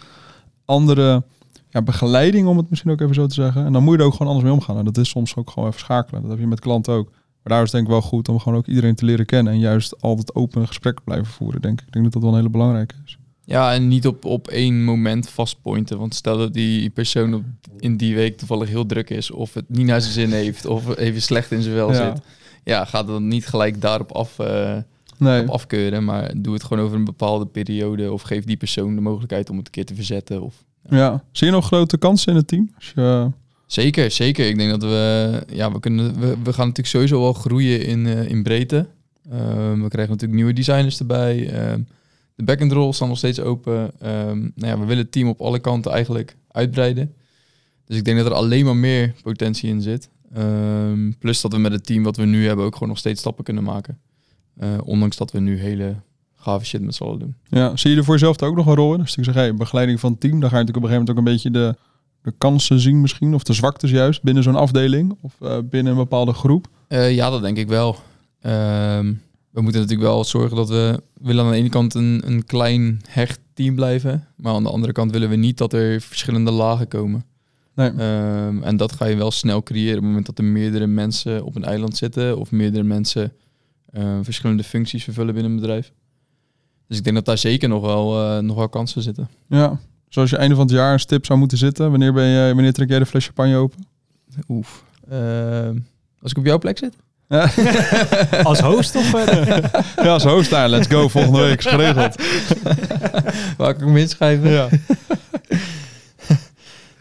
andere 0.65 1.23
ja, 1.69 1.81
begeleiding, 1.81 2.47
om 2.47 2.57
het 2.57 2.69
misschien 2.69 2.91
ook 2.91 3.01
even 3.01 3.15
zo 3.15 3.27
te 3.27 3.33
zeggen. 3.33 3.65
En 3.65 3.73
dan 3.73 3.83
moet 3.83 3.93
je 3.93 3.99
er 3.99 4.05
ook 4.05 4.11
gewoon 4.11 4.27
anders 4.27 4.45
mee 4.45 4.55
omgaan. 4.55 4.77
En 4.77 4.85
dat 4.85 4.97
is 4.97 5.09
soms 5.09 5.35
ook 5.35 5.49
gewoon 5.49 5.69
even 5.69 5.79
schakelen. 5.79 6.21
Dat 6.21 6.31
heb 6.31 6.39
je 6.39 6.47
met 6.47 6.59
klanten 6.59 6.93
ook. 6.93 7.09
Maar 7.43 7.55
daar 7.55 7.63
is 7.63 7.71
denk 7.71 7.83
ik 7.83 7.89
wel 7.89 8.01
goed 8.01 8.29
om 8.29 8.39
gewoon 8.39 8.57
ook 8.57 8.67
iedereen 8.67 8.95
te 8.95 9.05
leren 9.05 9.25
kennen. 9.25 9.53
En 9.53 9.59
juist 9.59 10.01
altijd 10.01 10.35
open 10.35 10.67
gesprekken 10.67 11.03
blijven 11.03 11.27
voeren, 11.27 11.61
denk 11.61 11.81
ik. 11.81 11.87
Ik 11.87 11.93
denk 11.93 12.03
dat 12.03 12.13
dat 12.13 12.21
wel 12.21 12.31
een 12.31 12.37
hele 12.37 12.49
belangrijke 12.49 12.95
is. 13.05 13.16
Ja, 13.47 13.73
en 13.73 13.87
niet 13.87 14.07
op, 14.07 14.25
op 14.25 14.47
één 14.47 14.83
moment 14.83 15.29
vastpointen. 15.29 15.97
Want 15.97 16.15
stel 16.15 16.37
dat 16.37 16.53
die 16.53 16.89
persoon 16.89 17.33
op, 17.33 17.43
in 17.79 17.97
die 17.97 18.15
week 18.15 18.37
toevallig 18.37 18.69
heel 18.69 18.85
druk 18.85 19.09
is, 19.09 19.31
of 19.31 19.53
het 19.53 19.65
niet 19.67 19.85
naar 19.85 20.01
zijn 20.01 20.13
zin 20.13 20.31
heeft, 20.31 20.65
of 20.65 20.97
even 20.97 21.21
slecht 21.21 21.51
in 21.51 21.61
zijn 21.61 21.75
wel 21.75 21.91
Ja. 21.93 22.13
zit. 22.13 22.23
Ja, 22.63 22.85
ga 22.85 23.03
dan 23.03 23.27
niet 23.27 23.47
gelijk 23.47 23.81
daarop 23.81 24.11
af, 24.11 24.39
eh, 24.39 24.77
Nee, 25.17 25.41
op 25.41 25.49
afkeuren, 25.49 26.03
maar 26.03 26.31
doe 26.37 26.53
het 26.53 26.63
gewoon 26.63 26.83
over 26.83 26.97
een 26.97 27.05
bepaalde 27.05 27.45
periode. 27.45 28.11
Of 28.11 28.21
geef 28.21 28.43
die 28.43 28.57
persoon 28.57 28.95
de 28.95 29.01
mogelijkheid 29.01 29.49
om 29.49 29.57
het 29.57 29.65
een 29.65 29.71
keer 29.71 29.85
te 29.85 29.95
verzetten. 29.95 30.41
Of... 30.41 30.63
ja. 30.89 31.23
Zie 31.31 31.47
je 31.47 31.53
nog 31.53 31.65
grote 31.65 31.97
kansen 31.97 32.31
in 32.31 32.37
het 32.37 32.47
team? 32.47 32.71
Als 32.75 32.91
je, 32.95 33.29
Zeker, 33.65 34.11
zeker. 34.11 34.47
Ik 34.47 34.57
denk 34.57 34.69
dat 34.69 34.81
we, 34.81 35.43
ja, 35.53 35.71
we 35.71 35.79
kunnen, 35.79 36.19
we, 36.19 36.27
we 36.27 36.53
gaan 36.53 36.67
natuurlijk 36.67 36.87
sowieso 36.87 37.21
wel 37.21 37.33
groeien 37.33 37.85
in, 37.85 38.07
eh, 38.07 38.29
in 38.29 38.43
breedte. 38.43 38.87
Ehm, 39.31 39.81
we 39.81 39.87
krijgen 39.87 40.11
natuurlijk 40.11 40.33
nieuwe 40.33 40.53
designers 40.53 40.99
erbij. 40.99 41.49
De 42.37 42.43
back-end 42.43 42.71
roles 42.71 42.95
staan 42.95 43.07
nog 43.07 43.17
steeds 43.17 43.39
open. 43.39 43.91
Ehm, 43.99 44.39
nou 44.39 44.51
ja, 44.55 44.79
we 44.79 44.85
willen 44.85 45.03
het 45.03 45.11
team 45.11 45.27
op 45.27 45.41
alle 45.41 45.59
kanten 45.59 45.91
eigenlijk 45.91 46.35
uitbreiden. 46.51 47.13
Dus 47.85 47.97
ik 47.97 48.05
denk 48.05 48.17
dat 48.17 48.25
er 48.25 48.33
alleen 48.33 48.65
maar 48.65 48.75
meer 48.75 49.13
potentie 49.23 49.69
in 49.69 49.81
zit. 49.81 50.09
Ehm, 50.33 51.11
plus 51.19 51.41
dat 51.41 51.51
we 51.51 51.57
met 51.57 51.71
het 51.71 51.85
team 51.85 52.03
wat 52.03 52.17
we 52.17 52.25
nu 52.25 52.47
hebben 52.47 52.65
ook 52.65 52.73
gewoon 52.73 52.89
nog 52.89 52.97
steeds 52.97 53.19
stappen 53.19 53.43
kunnen 53.43 53.63
maken. 53.63 53.99
Eh, 54.57 54.69
ondanks 54.83 55.17
dat 55.17 55.31
we 55.31 55.39
nu 55.39 55.59
hele 55.59 55.95
gave 56.35 56.65
shit 56.65 56.81
met 56.81 56.95
z'n 56.95 57.03
allen 57.03 57.19
doen. 57.19 57.35
ja, 57.47 57.75
zie 57.75 57.91
je 57.91 57.97
er 57.97 58.03
voor 58.03 58.13
jezelf 58.13 58.41
ook 58.41 58.55
nog 58.55 58.65
een 58.65 58.75
rol 58.75 58.93
in? 58.93 58.99
Dus 58.99 59.15
ik 59.15 59.23
zeg, 59.23 59.33
hey, 59.33 59.55
begeleiding 59.55 59.99
van 59.99 60.11
het 60.11 60.19
team. 60.19 60.39
Dan 60.39 60.49
ga 60.49 60.57
je 60.57 60.63
natuurlijk 60.63 60.85
op 60.85 60.91
een 60.91 60.97
gegeven 60.97 61.15
moment 61.15 61.39
ook 61.39 61.51
een 61.51 61.51
beetje 61.51 61.75
de, 62.21 62.31
de 62.31 62.37
kansen 62.37 62.79
zien 62.79 63.01
misschien. 63.01 63.33
Of 63.33 63.43
de 63.43 63.53
zwaktes 63.53 63.91
juist 63.91 64.23
binnen 64.23 64.43
zo'n 64.43 64.55
afdeling. 64.55 65.17
Of 65.21 65.33
eh, 65.41 65.57
binnen 65.63 65.91
een 65.91 65.97
bepaalde 65.97 66.33
groep. 66.33 66.67
Eh, 66.87 67.15
ja, 67.15 67.29
dat 67.29 67.41
denk 67.41 67.57
ik 67.57 67.67
wel. 67.67 67.95
Ehm, 68.41 69.13
we 69.49 69.61
moeten 69.61 69.81
natuurlijk 69.81 70.09
wel 70.09 70.23
zorgen 70.23 70.55
dat 70.55 70.69
we 70.69 71.01
willen 71.21 71.45
aan 71.45 71.51
de 71.51 71.57
ene 71.57 71.69
kant 71.69 71.93
een, 71.93 72.21
een 72.25 72.45
klein 72.45 73.01
hecht 73.07 73.39
team 73.53 73.75
blijven. 73.75 74.27
Maar 74.35 74.53
aan 74.53 74.63
de 74.63 74.71
andere 74.71 74.93
kant 74.93 75.11
willen 75.11 75.29
we 75.29 75.35
niet 75.35 75.57
dat 75.57 75.73
er 75.73 76.01
verschillende 76.01 76.51
lagen 76.51 76.87
komen. 76.87 77.25
Nee. 77.75 77.89
Ehm, 77.89 78.63
en 78.63 78.77
dat 78.77 78.91
ga 78.91 79.05
je 79.05 79.15
wel 79.15 79.31
snel 79.31 79.63
creëren 79.63 79.97
op 79.97 80.01
het 80.01 80.07
moment 80.07 80.25
dat 80.25 80.37
er 80.37 80.43
meerdere 80.43 80.87
mensen 80.87 81.43
op 81.43 81.55
een 81.55 81.63
eiland 81.63 81.97
zitten. 81.97 82.37
Of 82.37 82.51
meerdere 82.51 82.83
mensen 82.83 83.33
eh, 83.91 84.19
verschillende 84.21 84.63
functies 84.63 85.03
vervullen 85.03 85.33
binnen 85.33 85.51
een 85.51 85.59
bedrijf. 85.59 85.91
Dus 86.87 86.97
ik 86.97 87.03
denk 87.03 87.15
dat 87.15 87.25
daar 87.25 87.37
zeker 87.37 87.69
nog 87.69 87.81
wel, 87.81 88.21
eh, 88.21 88.39
nog 88.39 88.57
wel 88.57 88.69
kansen 88.69 89.01
zitten. 89.01 89.29
Ja. 89.47 89.79
Zoals 90.09 90.29
je 90.29 90.37
einde 90.37 90.55
van 90.55 90.65
het 90.65 90.73
jaar 90.73 90.93
een 90.93 90.99
stip 90.99 91.25
zou 91.25 91.39
moeten 91.39 91.57
zitten. 91.57 91.89
Wanneer, 91.89 92.13
ben 92.13 92.25
je, 92.25 92.53
wanneer 92.53 92.73
trek 92.73 92.89
jij 92.89 92.99
de 92.99 93.05
fles 93.05 93.25
champagne 93.25 93.55
open? 93.55 93.85
Oef. 94.47 94.83
Ehm, 95.09 95.77
als 96.19 96.31
ik 96.31 96.37
op 96.37 96.45
jouw 96.45 96.57
plek 96.57 96.77
zit? 96.77 96.95
Als 98.43 98.59
host 98.59 98.95
of... 98.95 99.13
eh, 99.13 99.57
Ja, 100.05 100.11
als 100.13 100.23
host 100.23 100.49
daar. 100.49 100.69
Let's 100.69 100.87
go. 100.87 101.07
Volgende 101.07 101.39
week 101.39 101.59
is 101.59 101.65
geregeld. 101.65 102.15
Waar 103.57 103.73
kan 103.73 103.81
ik 103.81 103.87
hem 103.87 103.97
inschrijven? 103.97 104.49
Ja. 104.49 104.67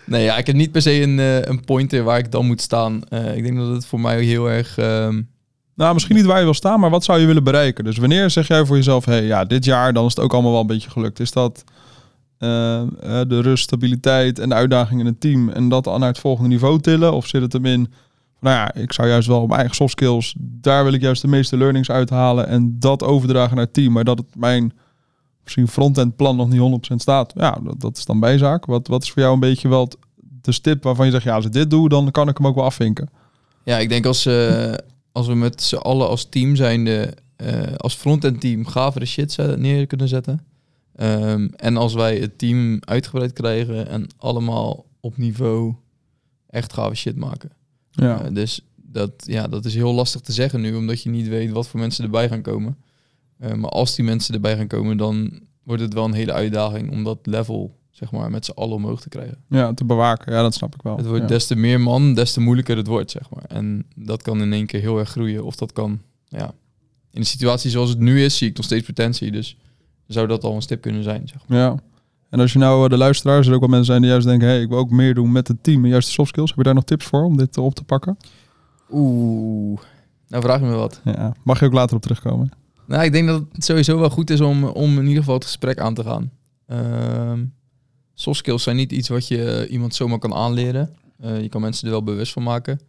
Nee, 0.06 0.24
ja, 0.24 0.36
ik 0.36 0.46
heb 0.46 0.56
niet 0.56 0.72
per 0.72 0.82
se 0.82 1.02
een, 1.02 1.18
eh, 1.18 1.40
een 1.42 1.64
pointer 1.64 2.02
waar 2.02 2.18
ik 2.18 2.30
dan 2.32 2.46
moet 2.46 2.60
staan. 2.60 3.02
Eh, 3.08 3.36
ik 3.36 3.42
denk 3.42 3.56
dat 3.56 3.68
het 3.68 3.86
voor 3.86 4.00
mij 4.00 4.22
heel 4.22 4.50
erg... 4.50 4.78
ehm, 4.78 5.22
Nou, 5.74 5.94
misschien 5.94 6.16
niet 6.16 6.24
waar 6.24 6.38
je 6.38 6.44
wil 6.44 6.54
staan, 6.54 6.80
maar 6.80 6.90
wat 6.90 7.04
zou 7.04 7.20
je 7.20 7.26
willen 7.26 7.44
bereiken? 7.44 7.84
Dus 7.84 7.96
wanneer 7.96 8.30
zeg 8.30 8.46
jij 8.48 8.64
voor 8.64 8.76
jezelf, 8.76 9.04
hey, 9.04 9.22
ja, 9.24 9.44
dit 9.44 9.64
jaar 9.64 9.92
dan 9.92 10.04
is 10.06 10.14
het 10.14 10.24
ook 10.24 10.32
allemaal 10.32 10.52
wel 10.52 10.60
een 10.60 10.66
beetje 10.66 10.90
gelukt. 10.90 11.20
Is 11.20 11.32
dat 11.32 11.64
eh, 12.38 12.80
eh, 12.80 12.86
de 13.28 13.40
rust, 13.40 13.62
stabiliteit 13.64 14.38
en 14.38 14.48
de 14.48 14.54
uitdaging 14.54 15.00
in 15.00 15.06
het 15.06 15.20
team 15.20 15.48
en 15.48 15.68
dat 15.68 15.84
dan 15.84 16.00
naar 16.00 16.08
het 16.08 16.18
volgende 16.18 16.48
niveau 16.50 16.80
tillen? 16.80 17.12
Of 17.12 17.26
zit 17.26 17.42
het 17.42 17.52
hem 17.52 17.66
in, 17.66 17.92
nou 18.40 18.56
ja, 18.56 18.74
ik 18.74 18.92
zou 18.92 19.08
juist 19.08 19.28
wel 19.28 19.40
op 19.40 19.46
mijn 19.46 19.58
eigen 19.58 19.76
soft 19.76 19.92
skills, 19.92 20.34
daar 20.38 20.84
wil 20.84 20.92
ik 20.92 21.00
juist 21.00 21.22
de 21.22 21.28
meeste 21.28 21.56
learnings 21.56 21.90
uithalen 21.90 22.46
en 22.46 22.78
dat 22.78 23.02
overdragen 23.02 23.56
naar 23.56 23.64
het 23.64 23.74
team, 23.74 23.92
maar 23.92 24.04
dat 24.04 24.18
het 24.18 24.36
mijn 24.36 24.72
misschien 25.42 25.68
front-end 25.68 26.16
plan 26.16 26.36
nog 26.36 26.48
niet 26.48 26.90
100% 26.92 26.94
staat. 26.94 27.32
Ja, 27.36 27.58
dat, 27.62 27.80
dat 27.80 27.96
is 27.96 28.04
dan 28.04 28.20
bijzaak. 28.20 28.66
Wat, 28.66 28.88
wat 28.88 29.02
is 29.02 29.10
voor 29.10 29.22
jou 29.22 29.34
een 29.34 29.40
beetje 29.40 29.68
wel 29.68 29.88
de 30.18 30.52
stip 30.52 30.82
waarvan 30.82 31.06
je 31.06 31.12
zegt, 31.12 31.24
ja, 31.24 31.34
als 31.34 31.44
ik 31.44 31.52
dit 31.52 31.70
doe, 31.70 31.88
dan 31.88 32.10
kan 32.10 32.28
ik 32.28 32.36
hem 32.36 32.46
ook 32.46 32.54
wel 32.54 32.64
afvinken. 32.64 33.08
ja, 33.64 33.78
ik 33.78 33.88
denk 33.88 34.06
als, 34.06 34.26
eh, 34.26 34.74
als 35.12 35.26
we 35.26 35.34
met 35.34 35.62
z'n 35.62 35.76
allen 35.76 36.08
als 36.08 36.28
team 36.28 36.56
zijnde... 36.56 37.14
eh 37.36 37.74
als 37.76 37.94
front-end 37.94 38.40
team 38.40 38.66
gavere 38.66 39.04
shit 39.04 39.36
neer 39.56 39.86
kunnen 39.86 40.08
zetten. 40.08 40.46
Ehm, 40.96 41.48
en 41.56 41.76
als 41.76 41.94
wij 41.94 42.18
het 42.18 42.38
team 42.38 42.78
uitgebreid 42.80 43.32
krijgen 43.32 43.88
en 43.88 44.06
allemaal 44.16 44.84
op 45.00 45.16
niveau 45.16 45.74
echt 46.48 46.72
gave 46.72 46.94
shit 46.94 47.16
maken. 47.16 47.50
Ja. 47.96 48.24
Eh, 48.24 48.34
dus 48.34 48.60
dat, 48.76 49.10
ja, 49.16 49.48
dat 49.48 49.64
is 49.64 49.74
heel 49.74 49.94
lastig 49.94 50.20
te 50.20 50.32
zeggen 50.32 50.60
nu, 50.60 50.74
omdat 50.74 51.02
je 51.02 51.10
niet 51.10 51.28
weet 51.28 51.50
wat 51.50 51.68
voor 51.68 51.80
mensen 51.80 52.04
erbij 52.04 52.28
gaan 52.28 52.42
komen. 52.42 52.76
Eh, 53.38 53.52
maar 53.52 53.70
als 53.70 53.94
die 53.94 54.04
mensen 54.04 54.34
erbij 54.34 54.56
gaan 54.56 54.66
komen, 54.66 54.96
dan 54.96 55.40
wordt 55.62 55.82
het 55.82 55.94
wel 55.94 56.04
een 56.04 56.12
hele 56.12 56.32
uitdaging 56.32 56.90
om 56.90 57.04
dat 57.04 57.18
level 57.22 57.74
zeg 57.90 58.10
maar, 58.10 58.30
met 58.30 58.44
z'n 58.44 58.50
allen 58.50 58.74
omhoog 58.74 59.00
te 59.00 59.08
krijgen. 59.08 59.38
Ja, 59.48 59.74
te 59.74 59.84
bewaken. 59.84 60.32
Ja, 60.32 60.42
dat 60.42 60.54
snap 60.54 60.74
ik 60.74 60.82
wel. 60.82 60.96
Het 60.96 61.06
wordt 61.06 61.22
ja. 61.22 61.28
des 61.28 61.46
te 61.46 61.56
meer 61.56 61.80
man, 61.80 62.14
des 62.14 62.32
te 62.32 62.40
moeilijker 62.40 62.76
het 62.76 62.86
wordt, 62.86 63.10
zeg 63.10 63.30
maar. 63.30 63.44
En 63.44 63.86
dat 63.94 64.22
kan 64.22 64.42
in 64.42 64.52
één 64.52 64.66
keer 64.66 64.80
heel 64.80 64.98
erg 64.98 65.08
groeien. 65.08 65.44
Of 65.44 65.56
dat 65.56 65.72
kan, 65.72 66.00
ja. 66.28 66.54
In 67.10 67.20
de 67.20 67.26
situatie 67.26 67.70
zoals 67.70 67.88
het 67.88 67.98
nu 67.98 68.24
is, 68.24 68.36
zie 68.36 68.48
ik 68.48 68.56
nog 68.56 68.64
steeds 68.64 68.86
potentie. 68.86 69.30
Dus 69.30 69.56
zou 70.06 70.26
dat 70.26 70.44
al 70.44 70.54
een 70.54 70.62
stip 70.62 70.80
kunnen 70.80 71.02
zijn, 71.02 71.28
zeg 71.28 71.38
maar. 71.46 71.58
Ja. 71.58 71.76
En 72.30 72.40
als 72.40 72.52
je 72.52 72.58
nou 72.58 72.84
eh, 72.84 72.90
de 72.90 72.96
luisteraars, 72.96 73.46
er 73.46 73.54
ook 73.54 73.60
wel 73.60 73.68
mensen 73.68 73.86
zijn 73.86 74.00
die 74.00 74.10
juist 74.10 74.26
denken, 74.26 74.48
hey, 74.48 74.60
ik 74.60 74.68
wil 74.68 74.78
ook 74.78 74.90
meer 74.90 75.14
doen 75.14 75.32
met 75.32 75.48
het 75.48 75.62
team 75.62 75.84
en 75.84 75.90
juist 75.90 76.06
de 76.06 76.12
soft 76.12 76.28
skills. 76.28 76.48
Heb 76.48 76.58
je 76.58 76.64
daar 76.64 76.74
nog 76.74 76.84
tips 76.84 77.04
voor 77.04 77.24
om 77.24 77.36
dit 77.36 77.56
eh, 77.56 77.64
op 77.64 77.74
te 77.74 77.84
pakken? 77.84 78.16
Oeh, 78.90 79.80
nou 80.28 80.42
vraag 80.42 80.60
je 80.60 80.66
me 80.66 80.74
wat. 80.74 81.00
Ja. 81.04 81.34
Mag 81.42 81.60
je 81.60 81.66
ook 81.66 81.72
later 81.72 81.96
op 81.96 82.02
terugkomen? 82.02 82.50
Nou, 82.86 83.04
ik 83.04 83.12
denk 83.12 83.28
dat 83.28 83.44
het 83.52 83.64
sowieso 83.64 83.98
wel 83.98 84.10
goed 84.10 84.30
is 84.30 84.40
om, 84.40 84.64
om 84.64 84.98
in 84.98 85.06
ieder 85.06 85.18
geval 85.18 85.34
het 85.34 85.44
gesprek 85.44 85.78
aan 85.78 85.94
te 85.94 86.04
gaan. 86.04 86.30
Ehm 86.66 87.40
soft 88.16 88.38
skills 88.38 88.62
zijn 88.62 88.76
niet 88.76 88.92
iets 88.92 89.08
wat 89.08 89.28
je 89.28 89.44
eh, 89.44 89.72
iemand 89.72 89.94
zomaar 89.94 90.18
kan 90.18 90.34
aanleren. 90.34 90.94
Je 91.40 91.48
kan 91.48 91.60
mensen 91.60 91.86
er 91.86 91.92
wel 91.92 92.02
bewust 92.02 92.32
van 92.32 92.42
maken. 92.42 92.80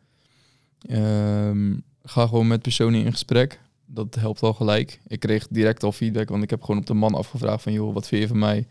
Ehm, 0.81 1.73
ga 2.03 2.27
gewoon 2.27 2.47
met 2.47 2.61
personen 2.61 3.03
in 3.03 3.11
gesprek. 3.11 3.59
Dat 3.85 4.15
helpt 4.15 4.41
al 4.41 4.53
gelijk. 4.53 4.99
Ik 5.07 5.19
kreeg 5.19 5.47
direct 5.49 5.83
al 5.83 5.91
feedback, 5.91 6.29
want 6.29 6.43
ik 6.43 6.49
heb 6.49 6.61
gewoon 6.61 6.79
op 6.79 6.85
de 6.85 6.93
man 6.93 7.13
afgevraagd 7.13 7.63
van... 7.63 7.73
joh, 7.73 7.93
wat 7.93 8.07
vind 8.07 8.21
je 8.21 8.27
van 8.27 8.39
mij? 8.39 8.67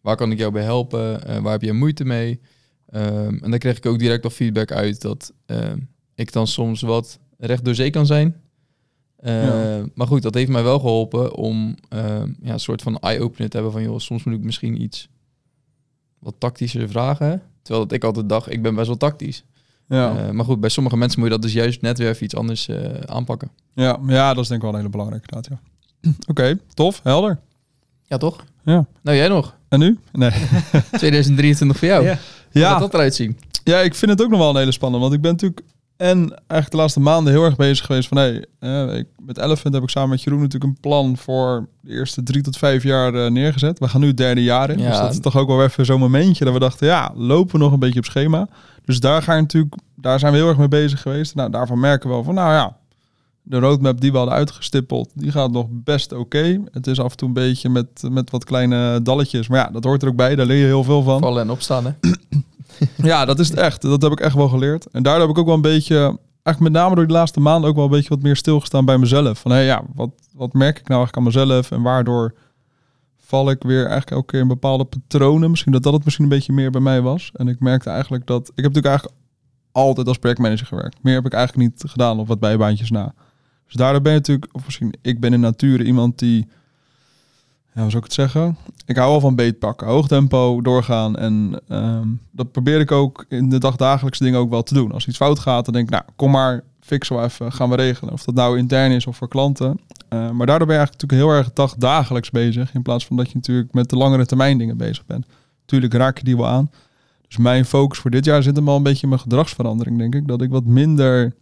Waar 0.00 0.16
kan 0.16 0.32
ik 0.32 0.38
jou 0.38 0.52
bij 0.52 0.62
helpen? 0.62 1.26
Eh, 1.26 1.38
waar 1.38 1.52
heb 1.52 1.62
je 1.62 1.72
moeite 1.72 2.04
mee? 2.04 2.40
Ehm, 2.86 3.38
en 3.42 3.50
daar 3.50 3.58
kreeg 3.58 3.76
ik 3.76 3.86
ook 3.86 3.98
direct 3.98 4.24
al 4.24 4.30
feedback 4.30 4.72
uit 4.72 5.00
dat 5.00 5.32
ehm, 5.46 5.78
ik 6.14 6.32
dan 6.32 6.46
soms 6.46 6.80
wat 6.80 7.18
recht 7.38 7.64
door 7.64 7.74
zee 7.74 7.90
kan 7.90 8.06
zijn. 8.06 8.36
Eh, 9.16 9.44
Ja. 9.44 9.84
Maar 9.94 10.06
goed, 10.06 10.22
dat 10.22 10.34
heeft 10.34 10.50
mij 10.50 10.62
wel 10.62 10.78
geholpen 10.78 11.34
om 11.34 11.76
ehm, 11.88 12.32
ja, 12.42 12.52
een 12.52 12.60
soort 12.60 12.82
van 12.82 12.98
eye-opener 12.98 13.48
te 13.48 13.56
hebben 13.56 13.72
van... 13.72 13.82
joh, 13.82 13.98
soms 13.98 14.24
moet 14.24 14.34
ik 14.34 14.42
misschien 14.44 14.82
iets 14.82 15.08
wat 16.18 16.34
tactischer 16.38 16.88
vragen. 16.88 17.42
Terwijl 17.62 17.86
dat 17.86 17.96
ik 17.96 18.04
altijd 18.04 18.28
dacht, 18.28 18.52
ik 18.52 18.62
ben 18.62 18.74
best 18.74 18.86
wel 18.86 18.96
tactisch. 18.96 19.44
Ja. 19.88 20.16
Eh, 20.18 20.30
maar 20.30 20.44
goed, 20.44 20.60
bij 20.60 20.70
sommige 20.70 20.96
mensen 20.96 21.18
moet 21.20 21.28
je 21.28 21.34
dat 21.34 21.42
dus 21.42 21.52
juist 21.52 21.80
net 21.80 21.98
weer 21.98 22.08
even 22.08 22.24
iets 22.24 22.34
anders 22.36 22.68
eh, 22.68 23.00
aanpakken. 23.00 23.50
ja. 23.74 23.98
ja, 24.06 24.34
dat 24.34 24.42
is 24.42 24.48
denk 24.48 24.60
ik 24.60 24.66
wel 24.66 24.70
een 24.70 24.76
hele 24.76 24.90
belangrijke 24.90 25.26
inderdaad, 25.32 25.58
ja. 26.00 26.10
Oké, 26.30 26.58
tof, 26.74 27.00
helder. 27.02 27.38
Ja, 28.10 28.16
toch? 28.16 28.44
Ja. 28.64 28.86
Nou, 29.02 29.16
jij 29.16 29.28
nog. 29.28 29.54
En 29.68 29.78
nu? 29.78 29.98
Nee. 30.12 30.30
2023 30.92 31.78
voor 31.78 31.88
jou. 31.88 32.04
Ja. 32.04 32.18
Hoe 32.52 32.60
Ja. 32.62 32.70
gaat 32.70 32.80
dat 32.80 32.94
eruit 32.94 33.14
zien? 33.14 33.38
Ja, 33.64 33.78
ik 33.78 33.94
vind 33.94 34.10
het 34.10 34.22
ook 34.22 34.30
nog 34.30 34.38
wel 34.38 34.50
een 34.50 34.56
hele 34.56 34.72
spannende. 34.72 35.04
Want 35.06 35.16
ik 35.16 35.22
ben 35.22 35.30
natuurlijk 35.30 35.60
en 35.96 36.16
eigenlijk 36.36 36.70
de 36.70 36.76
laatste 36.76 37.00
maanden 37.00 37.32
heel 37.32 37.44
erg 37.44 37.56
bezig 37.56 37.86
geweest 37.86 38.08
van... 38.08 38.16
Hey, 38.16 38.44
eh, 38.58 38.96
ik, 38.98 39.06
met 39.26 39.38
Elephant 39.38 39.74
heb 39.74 39.82
ik 39.82 39.88
samen 39.90 40.10
met 40.10 40.22
Jeroen 40.22 40.40
natuurlijk 40.40 40.70
een 40.72 40.80
plan 40.80 41.16
voor 41.16 41.68
de 41.80 41.92
eerste 41.92 42.22
drie 42.22 42.42
tot 42.42 42.56
vijf 42.56 42.82
jaar 42.82 43.14
eh, 43.14 43.30
neergezet. 43.30 43.78
We 43.78 43.88
gaan 43.88 44.00
nu 44.00 44.06
het 44.06 44.16
derde 44.16 44.42
jaar 44.42 44.70
in. 44.70 44.78
Ja. 44.78 44.88
Dus 44.90 44.98
dat 44.98 45.12
is 45.12 45.20
toch 45.20 45.36
ook 45.36 45.48
wel 45.48 45.62
even 45.62 45.84
zo'n 45.84 45.98
momentje 46.00 46.44
dat 46.44 46.52
we 46.52 46.58
dachten... 46.60 46.86
Ja, 46.86 47.12
lopen 47.14 47.52
we 47.52 47.58
nog 47.64 47.72
een 47.72 47.78
beetje 47.78 47.98
op 47.98 48.04
schema. 48.04 48.48
Dus 48.84 49.00
daar, 49.00 49.22
ga 49.22 49.34
je 49.34 49.40
natuurlijk, 49.40 49.74
daar 49.96 50.18
zijn 50.18 50.32
we 50.32 50.38
heel 50.38 50.48
erg 50.48 50.58
mee 50.58 50.68
bezig 50.68 51.00
geweest. 51.02 51.34
Nou, 51.34 51.50
daarvan 51.50 51.80
merken 51.80 52.08
we 52.08 52.14
wel 52.14 52.24
van, 52.24 52.34
nou 52.34 52.52
ja... 52.52 52.76
De 53.42 53.58
roadmap 53.58 54.00
die 54.00 54.10
we 54.10 54.16
hadden 54.16 54.34
uitgestippeld, 54.34 55.10
die 55.14 55.30
gaat 55.30 55.50
nog 55.50 55.66
best 55.70 56.12
oké. 56.12 56.60
Het 56.70 56.86
is 56.86 57.00
af 57.00 57.10
en 57.10 57.16
toe 57.16 57.28
een 57.28 57.34
beetje 57.34 57.68
met, 57.68 58.02
met 58.10 58.30
wat 58.30 58.44
kleine 58.44 59.02
dalletjes. 59.02 59.48
Maar 59.48 59.58
ja, 59.58 59.70
dat 59.72 59.84
hoort 59.84 60.02
er 60.02 60.08
ook 60.08 60.16
bij. 60.16 60.34
Daar 60.36 60.46
leer 60.46 60.58
je 60.58 60.64
heel 60.64 60.84
veel 60.84 61.02
van. 61.02 61.20
Vallen 61.20 61.42
en 61.42 61.50
opstaan, 61.50 61.84
hè? 61.84 61.92
Ja, 62.96 63.24
dat 63.24 63.38
is 63.38 63.48
het 63.48 63.58
echt. 63.58 63.82
Dat 63.82 64.02
heb 64.02 64.12
ik 64.12 64.20
echt 64.20 64.34
wel 64.34 64.48
geleerd. 64.48 64.86
En 64.86 65.02
daardoor 65.02 65.22
heb 65.22 65.30
ik 65.30 65.38
ook 65.38 65.46
wel 65.46 65.54
een 65.54 65.60
beetje, 65.60 65.96
eigenlijk 66.42 66.60
met 66.60 66.82
name 66.82 66.94
door 66.94 67.06
die 67.06 67.16
laatste 67.16 67.40
maanden 67.40 67.70
ook 67.70 67.76
wel 67.76 67.84
een 67.84 67.90
beetje 67.90 68.08
wat 68.08 68.22
meer 68.22 68.36
stilgestaan 68.36 68.84
bij 68.84 68.98
mezelf. 68.98 69.38
Van 69.38 69.50
hé, 69.50 69.58
ja, 69.58 69.82
wat, 69.94 70.10
wat 70.34 70.52
merk 70.52 70.78
ik 70.78 70.88
nou 70.88 71.00
eigenlijk 71.00 71.16
aan 71.16 71.42
mezelf 71.42 71.70
en 71.70 71.82
waardoor 71.82 72.34
val 73.16 73.50
ik 73.50 73.62
weer 73.62 73.80
eigenlijk 73.80 74.10
elke 74.10 74.26
keer 74.26 74.40
in 74.40 74.48
bepaalde 74.48 74.84
patronen. 74.84 75.50
Misschien 75.50 75.72
dat 75.72 75.82
dat 75.82 75.92
het 75.92 76.04
misschien 76.04 76.24
een 76.24 76.30
beetje 76.30 76.52
meer 76.52 76.70
bij 76.70 76.80
mij 76.80 77.00
was. 77.00 77.30
En 77.34 77.48
ik 77.48 77.60
merkte 77.60 77.90
eigenlijk 77.90 78.26
dat, 78.26 78.40
ik 78.40 78.64
heb 78.64 78.74
natuurlijk 78.74 78.86
eigenlijk 78.86 79.18
altijd 79.72 80.06
als 80.06 80.18
projectmanager 80.18 80.66
gewerkt. 80.66 81.02
Meer 81.02 81.14
heb 81.14 81.26
ik 81.26 81.32
eigenlijk 81.32 81.70
niet 81.70 81.82
gedaan 81.90 82.18
op 82.18 82.28
wat 82.28 82.40
bijbaantjes 82.40 82.90
na. 82.90 83.14
Dus 83.70 83.78
daardoor 83.78 84.02
ben 84.02 84.12
je 84.12 84.18
natuurlijk, 84.18 84.48
of 84.52 84.64
misschien, 84.64 84.94
ik 85.02 85.20
ben 85.20 85.32
in 85.32 85.40
nature 85.40 85.84
iemand 85.84 86.18
die, 86.18 86.48
ja, 87.74 87.80
hoe 87.80 87.90
zou 87.90 87.96
ik 87.96 88.04
het 88.04 88.12
zeggen? 88.12 88.56
Ik 88.86 88.96
hou 88.96 89.10
wel 89.10 89.20
van 89.20 89.34
beetpakken, 89.34 89.86
hoog 89.86 90.08
tempo 90.08 90.60
doorgaan. 90.60 91.16
En 91.16 91.60
ehm, 91.68 92.08
dat 92.30 92.52
probeer 92.52 92.80
ik 92.80 92.92
ook 92.92 93.24
in 93.28 93.48
de 93.48 93.58
dagdagelijkse 93.58 94.24
dingen 94.24 94.38
ook 94.38 94.50
wel 94.50 94.62
te 94.62 94.74
doen. 94.74 94.92
Als 94.92 95.06
iets 95.06 95.16
fout 95.16 95.38
gaat, 95.38 95.64
dan 95.64 95.74
denk 95.74 95.86
ik, 95.86 95.92
nou, 95.92 96.04
kom 96.16 96.30
maar, 96.30 96.62
fixen 96.80 97.16
we 97.16 97.22
even, 97.22 97.52
gaan 97.52 97.68
we 97.70 97.76
regelen. 97.76 98.12
Of 98.12 98.24
dat 98.24 98.34
nou 98.34 98.58
intern 98.58 98.90
is 98.90 99.06
of 99.06 99.16
voor 99.16 99.28
klanten. 99.28 99.80
Eh, 100.08 100.30
maar 100.30 100.46
daardoor 100.46 100.66
ben 100.66 100.76
je 100.76 100.82
eigenlijk 100.82 101.02
natuurlijk 101.02 101.30
heel 101.30 101.38
erg 101.38 101.52
dagdagelijks 101.52 102.30
bezig. 102.30 102.74
In 102.74 102.82
plaats 102.82 103.06
van 103.06 103.16
dat 103.16 103.28
je 103.28 103.34
natuurlijk 103.34 103.72
met 103.72 103.90
de 103.90 103.96
langere 103.96 104.26
termijn 104.26 104.58
dingen 104.58 104.76
bezig 104.76 105.06
bent. 105.06 105.26
Tuurlijk 105.64 105.94
raak 105.94 106.18
je 106.18 106.24
die 106.24 106.36
wel 106.36 106.46
aan. 106.46 106.70
Dus 107.28 107.36
mijn 107.36 107.64
focus 107.64 107.98
voor 107.98 108.10
dit 108.10 108.24
jaar 108.24 108.42
zit 108.42 108.56
hem 108.56 108.68
al 108.68 108.76
een 108.76 108.82
beetje 108.82 109.02
in 109.02 109.08
mijn 109.08 109.20
gedragsverandering, 109.20 109.98
denk 109.98 110.14
ik. 110.14 110.28
Dat 110.28 110.42
ik 110.42 110.50
wat 110.50 110.64
minder 110.64 111.34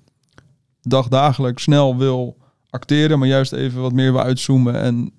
dagdagelijks 0.88 1.62
snel 1.62 1.96
wil 1.96 2.36
acteren, 2.70 3.18
maar 3.18 3.28
juist 3.28 3.52
even 3.52 3.80
wat 3.80 3.92
meer 3.92 4.12
wil 4.12 4.22
uitzoomen 4.22 4.80
en 4.80 5.12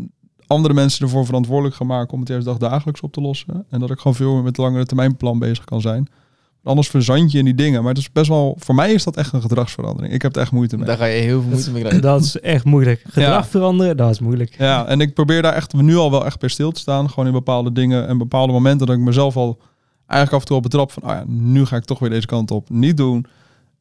andere 0.47 0.73
mensen 0.73 1.05
ervoor 1.05 1.25
verantwoordelijk 1.25 1.75
gaan 1.75 1.88
maken 1.88 2.13
om 2.13 2.19
het 2.19 2.29
juist 2.29 2.45
dagdagelijks 2.45 3.01
op 3.01 3.12
te 3.13 3.21
lossen. 3.21 3.65
En 3.69 3.79
dat 3.79 3.89
ik 3.91 3.97
gewoon 3.99 4.15
veel 4.15 4.34
meer 4.34 4.43
met 4.43 4.58
langere 4.58 4.86
termijnplan 4.86 5.39
bezig 5.39 5.63
kan 5.63 5.82
zijn. 5.82 6.08
Anders 6.63 6.88
verzand 6.88 7.32
je 7.32 7.38
in 7.38 7.45
die 7.45 7.55
dingen. 7.55 7.79
Maar 7.82 7.89
het 7.89 7.97
is 8.01 8.12
best 8.12 8.27
wel, 8.27 8.55
voor 8.60 8.75
mij 8.75 8.93
is 8.93 9.03
dat 9.03 9.15
echt 9.15 9.34
een 9.34 9.41
gedragsverandering. 9.41 10.13
Ik 10.13 10.21
heb 10.21 10.36
er 10.36 10.41
echt 10.41 10.51
moeite 10.51 10.77
mee. 10.77 10.86
Daar 10.86 10.97
ga 10.97 11.05
je 11.05 11.21
heel 11.21 11.41
veel 11.41 11.49
moeite 11.49 11.71
mee 11.71 11.82
krijgen. 11.82 12.01
Dat 12.01 12.23
is 12.23 12.39
echt 12.39 12.65
moeilijk. 12.65 13.01
Gedrag 13.10 13.43
Ja. 13.43 13.45
veranderen, 13.45 13.97
dat 13.97 14.10
is 14.10 14.19
moeilijk. 14.19 14.55
Ja, 14.58 14.86
en 14.86 15.01
ik 15.01 15.13
probeer 15.13 15.41
daar 15.41 15.53
echt 15.53 15.73
nu 15.73 15.95
al 15.95 16.12
wel 16.12 16.25
echt 16.25 16.39
bij 16.39 16.49
stil 16.49 16.71
te 16.71 16.79
staan. 16.79 17.10
Gewoon 17.10 17.25
in 17.27 17.34
bepaalde 17.34 17.71
dingen 17.71 18.08
en 18.08 18.17
bepaalde 18.17 18.53
momenten 18.53 18.88
dat 18.88 18.95
ik 18.95 19.01
mezelf 19.01 19.36
al 19.38 19.60
eigenlijk 20.08 20.34
af 20.34 20.39
en 20.41 20.47
toe 20.47 20.58
op 20.58 20.63
betrap 20.63 20.91
van, 20.91 21.03
oh 21.03 21.10
ja, 21.10 21.23
nu 21.27 21.65
ga 21.65 21.75
ik 21.75 21.86
toch 21.86 21.99
weer 21.99 22.10
deze 22.10 22.27
kant 22.27 22.51
op. 22.51 22.69
Niet 22.69 22.97
doen. 22.97 23.25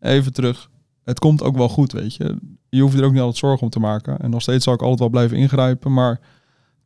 Even 0.01 0.33
terug. 0.33 0.71
Het 1.09 1.19
komt 1.19 1.43
ook 1.43 1.57
wel 1.57 1.69
goed, 1.69 1.93
weet 1.93 2.15
je. 2.15 2.37
Je 2.69 2.81
hoeft 2.81 2.99
er 2.99 3.05
ook 3.05 3.11
niet 3.13 3.21
altijd 3.21 3.39
zorgen 3.39 3.63
om 3.63 3.71
te 3.71 3.81
maken. 3.81 4.19
En 4.19 4.31
nog 4.31 4.43
steeds 4.43 4.65
zal 4.65 4.75
ik 4.75 4.81
altijd 4.81 4.99
wel 4.99 5.09
blijven 5.09 5.37
ingrijpen, 5.37 5.93
maar 5.93 6.21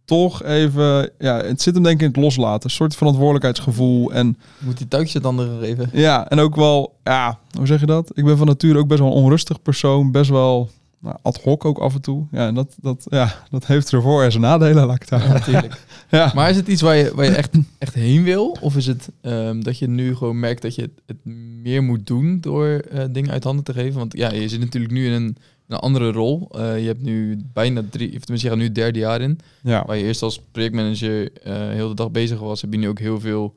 toch 0.04 0.42
even, 0.42 1.10
ja, 1.18 1.36
het 1.36 1.62
zit 1.62 1.74
hem 1.74 1.82
denk 1.82 1.96
ik 1.96 2.02
in 2.02 2.12
het 2.12 2.16
loslaten. 2.16 2.64
Een 2.64 2.76
soort 2.76 2.96
verantwoordelijkheidsgevoel 2.96 4.12
en 4.12 4.36
Moet 4.58 4.78
die 4.78 4.88
touwtjes 4.88 5.14
het 5.14 5.26
andere 5.26 5.58
geven. 5.58 5.90
ja, 5.92 6.28
en 6.28 6.38
ook 6.38 6.56
wel, 6.56 6.98
ja, 7.04 7.38
hoe 7.56 7.66
zeg 7.66 7.80
je 7.80 7.86
dat? 7.86 8.10
Ik 8.14 8.24
ben 8.24 8.36
van 8.36 8.46
nature 8.46 8.78
ook 8.78 8.88
best 8.88 9.00
wel 9.00 9.08
een 9.08 9.22
onrustig 9.22 9.62
persoon. 9.62 10.10
Best 10.10 10.30
wel 10.30 10.70
nou, 11.02 11.16
ad 11.22 11.40
hoc 11.42 11.64
ook 11.64 11.78
af 11.78 11.94
en 11.94 12.00
toe. 12.00 12.26
Ja, 12.30 12.46
en 12.46 12.54
dat, 12.54 12.74
dat, 12.80 13.06
ja, 13.10 13.34
dat 13.50 13.66
heeft 13.66 13.92
ervoor 13.92 14.22
en 14.22 14.30
zijn 14.30 14.42
nadelen, 14.42 14.86
laat 14.86 15.02
ik 15.02 15.08
het 15.08 15.22
Ja, 15.22 15.32
natuurlijk. 15.32 15.84
Ja. 16.10 16.32
Maar 16.34 16.50
is 16.50 16.56
het 16.56 16.68
iets 16.68 16.82
waar 16.82 16.96
je, 16.96 17.12
waar 17.14 17.24
je 17.24 17.34
echt, 17.34 17.50
echt 17.78 17.94
heen 17.94 18.22
wil? 18.22 18.56
Of 18.60 18.76
is 18.76 18.86
het 18.86 19.08
ehm, 19.20 19.60
dat 19.60 19.78
je 19.78 19.88
nu 19.88 20.14
gewoon 20.16 20.40
merkt 20.40 20.62
dat 20.62 20.74
je 20.74 20.90
het, 21.06 21.16
meer 21.62 21.82
moet 21.82 22.06
doen 22.06 22.40
door 22.40 22.66
eh, 22.68 23.04
dingen 23.10 23.30
uit 23.30 23.44
handen 23.44 23.64
te 23.64 23.72
geven? 23.72 23.98
Want 23.98 24.16
ja, 24.16 24.32
je 24.32 24.48
zit 24.48 24.60
natuurlijk 24.60 24.92
nu 24.92 25.06
in 25.06 25.12
een, 25.12 25.36
een 25.68 25.76
andere 25.76 26.12
rol. 26.12 26.48
Eh, 26.50 26.80
je 26.80 26.86
hebt 26.86 27.02
nu 27.02 27.38
bijna 27.52 27.82
drie, 27.90 28.16
of 28.16 28.20
tenminste 28.20 28.46
je 28.46 28.48
gaat 28.48 28.56
nu 28.58 28.64
het 28.64 28.74
derde 28.74 28.98
jaar 28.98 29.20
in. 29.20 29.38
Ja, 29.62 29.84
Waar 29.86 29.96
je 29.96 30.04
eerst 30.04 30.22
als 30.22 30.40
projectmanager 30.50 31.32
eh 31.32 31.68
heel 31.68 31.88
de 31.88 31.94
dag 31.94 32.10
bezig 32.10 32.38
was, 32.38 32.60
heb 32.60 32.72
je 32.72 32.78
nu 32.78 32.88
ook 32.88 32.98
heel 32.98 33.20
veel, 33.20 33.54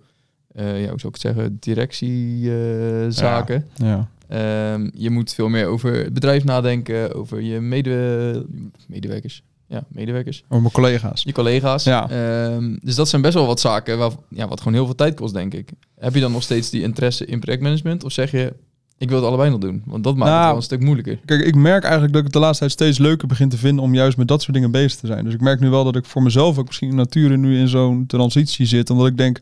ja, 0.55 0.63
hoe 0.73 0.84
zou 0.86 0.95
ik 0.95 1.03
het 1.13 1.21
zeggen, 1.21 1.58
directiezaken. 1.60 3.65
ja. 3.75 4.10
Ehm, 4.36 4.89
je 4.93 5.10
moet 5.10 5.34
veel 5.34 5.50
meer 5.50 5.67
over 5.67 5.93
het 5.93 6.13
bedrijf 6.13 6.43
nadenken, 6.43 7.13
over 7.13 7.41
je 7.41 7.60
mede 7.60 8.45
medewerkers. 8.88 9.43
Ja, 9.67 9.84
medewerkers. 9.88 10.43
Over 10.48 10.62
mijn 10.62 10.74
collega's. 10.74 11.24
Je 11.24 11.32
collega's. 11.32 11.84
Ja. 11.84 12.10
Ehm, 12.10 12.78
dus 12.82 12.95
dat 12.95 13.10
zijn 13.10 13.21
best 13.21 13.34
wel 13.34 13.45
wat 13.45 13.60
zaken 13.60 13.98
waar, 13.98 14.12
ja, 14.30 14.48
wat 14.48 14.58
gewoon 14.58 14.74
heel 14.74 14.86
veel 14.86 14.95
tijd 14.95 15.15
kost, 15.15 15.34
denk 15.34 15.54
ik. 15.54 15.69
Heb 16.00 16.13
je 16.13 16.19
dan 16.19 16.32
nog 16.32 16.43
steeds 16.43 16.69
die 16.69 16.82
interesse 16.82 17.26
in 17.26 17.39
projectmanagement? 17.39 18.04
Of 18.04 18.12
zeg 18.12 18.32
je, 18.32 18.54
ik 18.98 19.10
wil 19.10 19.17
het 19.17 19.28
allebei 19.28 19.50
nog 19.50 19.60
doen? 19.60 19.84
Want 19.86 20.04
dat 20.04 20.15
maakt 20.15 20.30
het 20.30 20.38
Nou, 20.38 20.48
wel 20.48 20.56
een 20.56 20.63
stuk 20.63 20.82
moeilijker. 20.82 21.19
Kijk, 21.26 21.45
ik 21.45 21.56
merk 21.56 21.84
eigenlijk 21.84 22.13
dat 22.13 22.21
ik 22.21 22.28
het 22.28 22.34
de 22.34 22.39
laatste 22.45 22.60
tijd 22.60 22.71
steeds 22.71 22.98
leuker 22.98 23.28
begin 23.28 23.50
te 23.50 23.58
vinden 23.58 23.84
om 23.84 23.93
juist 23.93 24.17
met 24.17 24.28
dat 24.28 24.41
soort 24.41 24.54
dingen 24.54 24.71
bezig 24.71 25.00
te 25.00 25.08
zijn. 25.08 25.24
Dus 25.26 25.34
ik 25.34 25.41
merk 25.41 25.60
nu 25.60 25.69
wel 25.69 25.84
dat 25.84 25.95
ik 25.95 26.06
voor 26.06 26.24
mezelf 26.24 26.58
ook 26.58 26.65
misschien 26.65 26.89
in 26.89 26.95
nature 26.95 27.38
nu 27.38 27.60
in 27.60 27.67
zo'n 27.67 28.06
transitie 28.08 28.65
zit. 28.65 28.89
Omdat 28.89 29.08
ik 29.08 29.17
denk, 29.17 29.41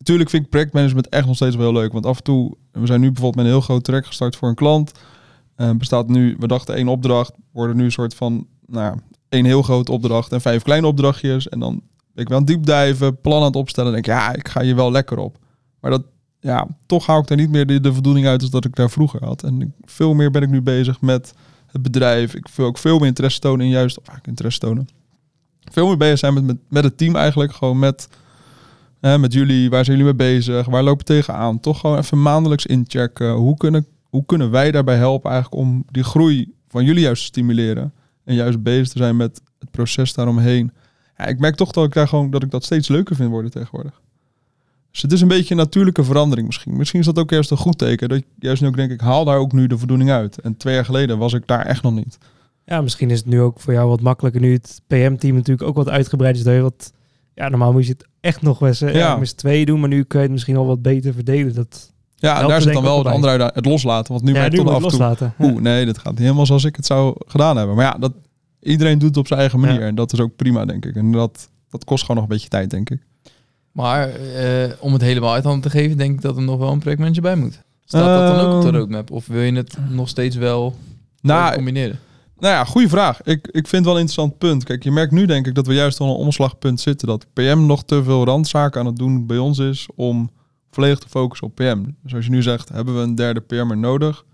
natuurlijk 0.00 0.30
vind 0.30 0.44
ik 0.44 0.50
projectmanagement 0.50 1.08
echt 1.08 1.26
nog 1.26 1.36
steeds 1.36 1.56
wel 1.56 1.72
heel 1.72 1.80
leuk. 1.80 1.92
Want 1.92 2.06
af 2.06 2.16
en 2.16 2.22
toe, 2.22 2.56
we 2.72 2.86
zijn 2.86 3.00
nu 3.00 3.06
bijvoorbeeld 3.06 3.36
met 3.36 3.44
een 3.44 3.50
heel 3.50 3.60
groot 3.60 3.84
traject 3.84 4.06
gestart 4.06 4.36
voor 4.36 4.48
een 4.48 4.54
klant. 4.54 4.92
Eh, 5.54 5.70
bestaat 5.70 6.08
nu, 6.08 6.36
we 6.38 6.46
dachten 6.46 6.74
één 6.74 6.88
opdracht, 6.88 7.32
worden 7.52 7.76
nu 7.76 7.84
een 7.84 7.92
soort 7.92 8.14
van, 8.14 8.46
nou 8.66 8.96
één 9.28 9.44
heel 9.44 9.62
grote 9.62 9.92
opdracht 9.92 10.32
en 10.32 10.40
vijf 10.40 10.62
kleine 10.62 10.86
opdrachtjes. 10.86 11.48
En 11.48 11.58
dan 11.58 11.82
ben 12.12 12.22
ik 12.24 12.28
wel 12.28 12.38
aan 12.38 12.44
het 12.44 12.52
diepdijven, 12.52 13.20
plan 13.20 13.38
aan 13.38 13.46
het 13.46 13.56
opstellen. 13.56 13.94
En 13.94 14.02
denk 14.02 14.06
ik, 14.06 14.24
ja, 14.24 14.34
ik 14.34 14.48
ga 14.48 14.62
hier 14.62 14.76
wel 14.76 14.90
lekker 14.90 15.18
op. 15.18 15.38
Maar 15.80 15.90
dat, 15.90 16.02
ja, 16.40 16.66
toch 16.86 17.06
hou 17.06 17.20
ik 17.20 17.26
daar 17.26 17.36
niet 17.36 17.50
meer 17.50 17.82
de, 17.82 17.92
voldoening 17.92 18.26
uit 18.26 18.40
als 18.40 18.50
dat 18.50 18.64
ik 18.64 18.76
daar 18.76 18.90
vroeger 18.90 19.24
had. 19.24 19.42
En 19.42 19.74
veel 19.84 20.14
meer 20.14 20.30
ben 20.30 20.42
ik 20.42 20.50
nu 20.50 20.62
bezig 20.62 21.00
met 21.00 21.34
het 21.66 21.82
bedrijf. 21.82 22.34
Ik 22.34 22.48
wil 22.56 22.66
ook 22.66 22.78
veel 22.78 22.98
meer 22.98 23.06
interesse 23.06 23.40
tonen 23.40 23.66
in 23.66 23.72
juist, 23.72 23.98
of 23.98 24.08
eigenlijk 24.08 24.28
interesse 24.28 24.58
tonen. 24.58 24.88
Veel 25.60 25.86
meer 25.86 25.96
bezig 25.96 26.18
zijn 26.18 26.34
met, 26.34 26.44
met, 26.44 26.56
met 26.68 26.84
het 26.84 26.98
team 26.98 27.16
eigenlijk. 27.16 27.52
Gewoon 27.52 27.78
met, 27.78 28.08
met 29.00 29.32
jullie, 29.32 29.70
waar 29.70 29.84
zijn 29.84 29.98
jullie 29.98 30.14
mee 30.14 30.32
bezig? 30.32 30.66
Waar 30.66 30.82
lopen 30.82 31.04
tegenaan? 31.04 31.60
Toch 31.60 31.80
gewoon 31.80 31.98
even 31.98 32.22
maandelijks 32.22 32.66
inchecken. 32.66 33.32
Hoe 33.32 33.56
kunnen, 33.56 33.86
hoe 34.08 34.24
kunnen 34.26 34.50
wij 34.50 34.70
daarbij 34.70 34.96
helpen 34.96 35.30
eigenlijk 35.30 35.62
om 35.62 35.84
die 35.90 36.04
groei 36.04 36.52
van 36.68 36.84
jullie 36.84 37.02
juist 37.02 37.20
te 37.20 37.26
stimuleren? 37.26 37.92
En 38.24 38.34
juist 38.34 38.62
bezig 38.62 38.88
te 38.88 38.98
zijn 38.98 39.16
met 39.16 39.40
het 39.58 39.70
proces 39.70 40.14
daaromheen. 40.14 40.72
Ja, 41.16 41.26
ik 41.26 41.38
merk 41.38 41.54
toch 41.54 41.70
dat 41.70 41.84
ik 41.84 41.92
daar 41.92 42.08
gewoon 42.08 42.30
dat 42.30 42.42
ik 42.42 42.50
dat 42.50 42.64
steeds 42.64 42.88
leuker 42.88 43.16
vind 43.16 43.30
worden 43.30 43.50
tegenwoordig. 43.50 44.00
Dus 44.90 45.02
het 45.02 45.12
is 45.12 45.20
een 45.20 45.28
beetje 45.28 45.50
een 45.50 45.60
natuurlijke 45.60 46.04
verandering 46.04 46.46
misschien. 46.46 46.76
Misschien 46.76 47.00
is 47.00 47.06
dat 47.06 47.18
ook 47.18 47.30
juist 47.30 47.50
een 47.50 47.56
goed 47.56 47.78
teken. 47.78 48.08
Dat 48.08 48.18
ik 48.18 48.26
juist 48.38 48.62
nu 48.62 48.68
ook 48.68 48.76
denk, 48.76 48.90
ik 48.90 49.00
haal 49.00 49.24
daar 49.24 49.38
ook 49.38 49.52
nu 49.52 49.66
de 49.66 49.78
voldoening 49.78 50.10
uit. 50.10 50.40
En 50.40 50.56
twee 50.56 50.74
jaar 50.74 50.84
geleden 50.84 51.18
was 51.18 51.32
ik 51.32 51.46
daar 51.46 51.66
echt 51.66 51.82
nog 51.82 51.94
niet. 51.94 52.18
Ja, 52.64 52.80
misschien 52.80 53.10
is 53.10 53.18
het 53.18 53.26
nu 53.26 53.40
ook 53.40 53.60
voor 53.60 53.72
jou 53.72 53.88
wat 53.88 54.00
makkelijker. 54.00 54.40
Nu 54.40 54.52
het 54.52 54.80
PM-team 54.86 55.34
natuurlijk 55.34 55.68
ook 55.68 55.76
wat 55.76 55.88
uitgebreid 55.88 56.36
is. 56.36 56.42
Dat 56.42 56.54
je 56.54 56.60
wat, 56.60 56.92
ja, 57.34 57.48
normaal 57.48 57.72
moet 57.72 57.86
je 57.86 57.92
het 57.92 58.06
echt 58.20 58.42
nog 58.42 58.58
wel 58.58 58.68
eens 58.68 58.80
eh, 58.80 58.94
Ja. 58.94 59.20
tweeën 59.36 59.66
doen. 59.66 59.80
Maar 59.80 59.88
nu 59.88 60.02
kun 60.04 60.18
je 60.18 60.24
het 60.24 60.32
misschien 60.32 60.56
al 60.56 60.66
wat 60.66 60.82
beter 60.82 61.12
verdelen. 61.14 61.54
Dat, 61.54 61.92
Ja, 62.16 62.40
en 62.42 62.48
daar 62.48 62.62
zit 62.62 62.72
dan 62.72 62.82
wel 62.82 63.02
wel 63.04 63.12
andere 63.12 63.42
uit, 63.42 63.54
het 63.54 63.64
loslaten. 63.66 64.12
Want 64.12 64.24
nu 64.24 64.34
ja, 64.34 64.48
toch 64.48 64.52
je 64.52 64.58
af 64.60 64.66
en 64.66 64.72
toe... 64.74 64.82
loslaten. 64.82 65.34
Oeh, 65.38 65.60
nee, 65.60 65.86
dat 65.86 65.98
gaat 65.98 66.12
niet 66.12 66.20
helemaal 66.20 66.46
zoals 66.46 66.64
ik 66.64 66.76
het 66.76 66.86
zou 66.86 67.14
gedaan 67.26 67.56
hebben. 67.56 67.76
Maar 67.76 67.84
ja, 67.84 67.96
dat, 67.98 68.12
iedereen 68.60 68.98
doet 68.98 69.08
het 69.08 69.16
op 69.18 69.26
zijn 69.26 69.40
eigen 69.40 69.60
manier. 69.60 69.80
Ja. 69.80 69.86
En 69.86 69.94
dat 69.94 70.12
is 70.12 70.20
ook 70.20 70.36
prima, 70.36 70.64
denk 70.64 70.84
ik. 70.86 70.94
En 70.96 71.12
dat, 71.12 71.48
dat 71.70 71.84
kost 71.84 72.00
gewoon 72.00 72.16
nog 72.16 72.24
een 72.24 72.32
beetje 72.34 72.48
tijd, 72.48 72.70
denk 72.70 72.90
ik. 72.90 72.98
Maar 73.72 74.08
eh, 74.08 74.70
om 74.80 74.92
het 74.92 75.02
helemaal 75.02 75.32
uit 75.32 75.44
handen 75.44 75.62
te 75.62 75.70
geven, 75.78 75.96
denk 75.96 76.14
ik 76.14 76.20
dat 76.22 76.36
er 76.36 76.42
nog 76.42 76.58
wel 76.58 76.72
een 76.72 76.78
projectmanager 76.78 77.22
bij 77.22 77.36
moet. 77.36 77.62
Staat 77.84 78.28
dat 78.28 78.36
dan 78.36 78.46
ook 78.46 78.54
op 78.56 78.60
de 78.62 78.66
Ehm. 78.68 78.76
roadmap? 78.76 79.10
Of 79.10 79.26
wil 79.26 79.40
je 79.42 79.52
het 79.52 79.76
nog 79.90 80.08
steeds 80.08 80.36
wel 80.36 80.74
Nou, 81.20 81.54
combineren? 81.54 81.98
Nou 82.40 82.54
ja, 82.54 82.64
goede 82.64 82.88
vraag. 82.88 83.22
Ik, 83.22 83.46
ik 83.46 83.66
vind 83.68 83.70
het 83.70 83.84
wel 83.84 83.94
een 83.94 84.00
interessant 84.00 84.38
punt. 84.38 84.64
Kijk, 84.64 84.82
je 84.82 84.90
merkt 84.90 85.12
nu 85.12 85.26
denk 85.26 85.46
ik 85.46 85.54
dat 85.54 85.66
we 85.66 85.74
juist 85.74 86.00
al 86.00 86.08
een 86.08 86.14
omslagpunt 86.14 86.80
zitten. 86.80 87.08
Dat 87.08 87.26
PM 87.32 87.66
nog 87.66 87.84
te 87.84 88.02
veel 88.02 88.24
randzaken 88.24 88.80
aan 88.80 88.86
het 88.86 88.96
doen 88.96 89.26
bij 89.26 89.38
ons 89.38 89.58
is 89.58 89.88
om 89.94 90.30
volledig 90.70 90.98
te 90.98 91.08
focussen 91.08 91.46
op 91.46 91.54
PM. 91.54 91.84
Dus 92.02 92.14
als 92.14 92.24
je 92.24 92.30
nu 92.30 92.42
zegt, 92.42 92.68
hebben 92.68 92.94
we 92.94 93.00
een 93.00 93.14
derde 93.14 93.40
PM'er 93.40 93.78
nodig? 93.78 94.24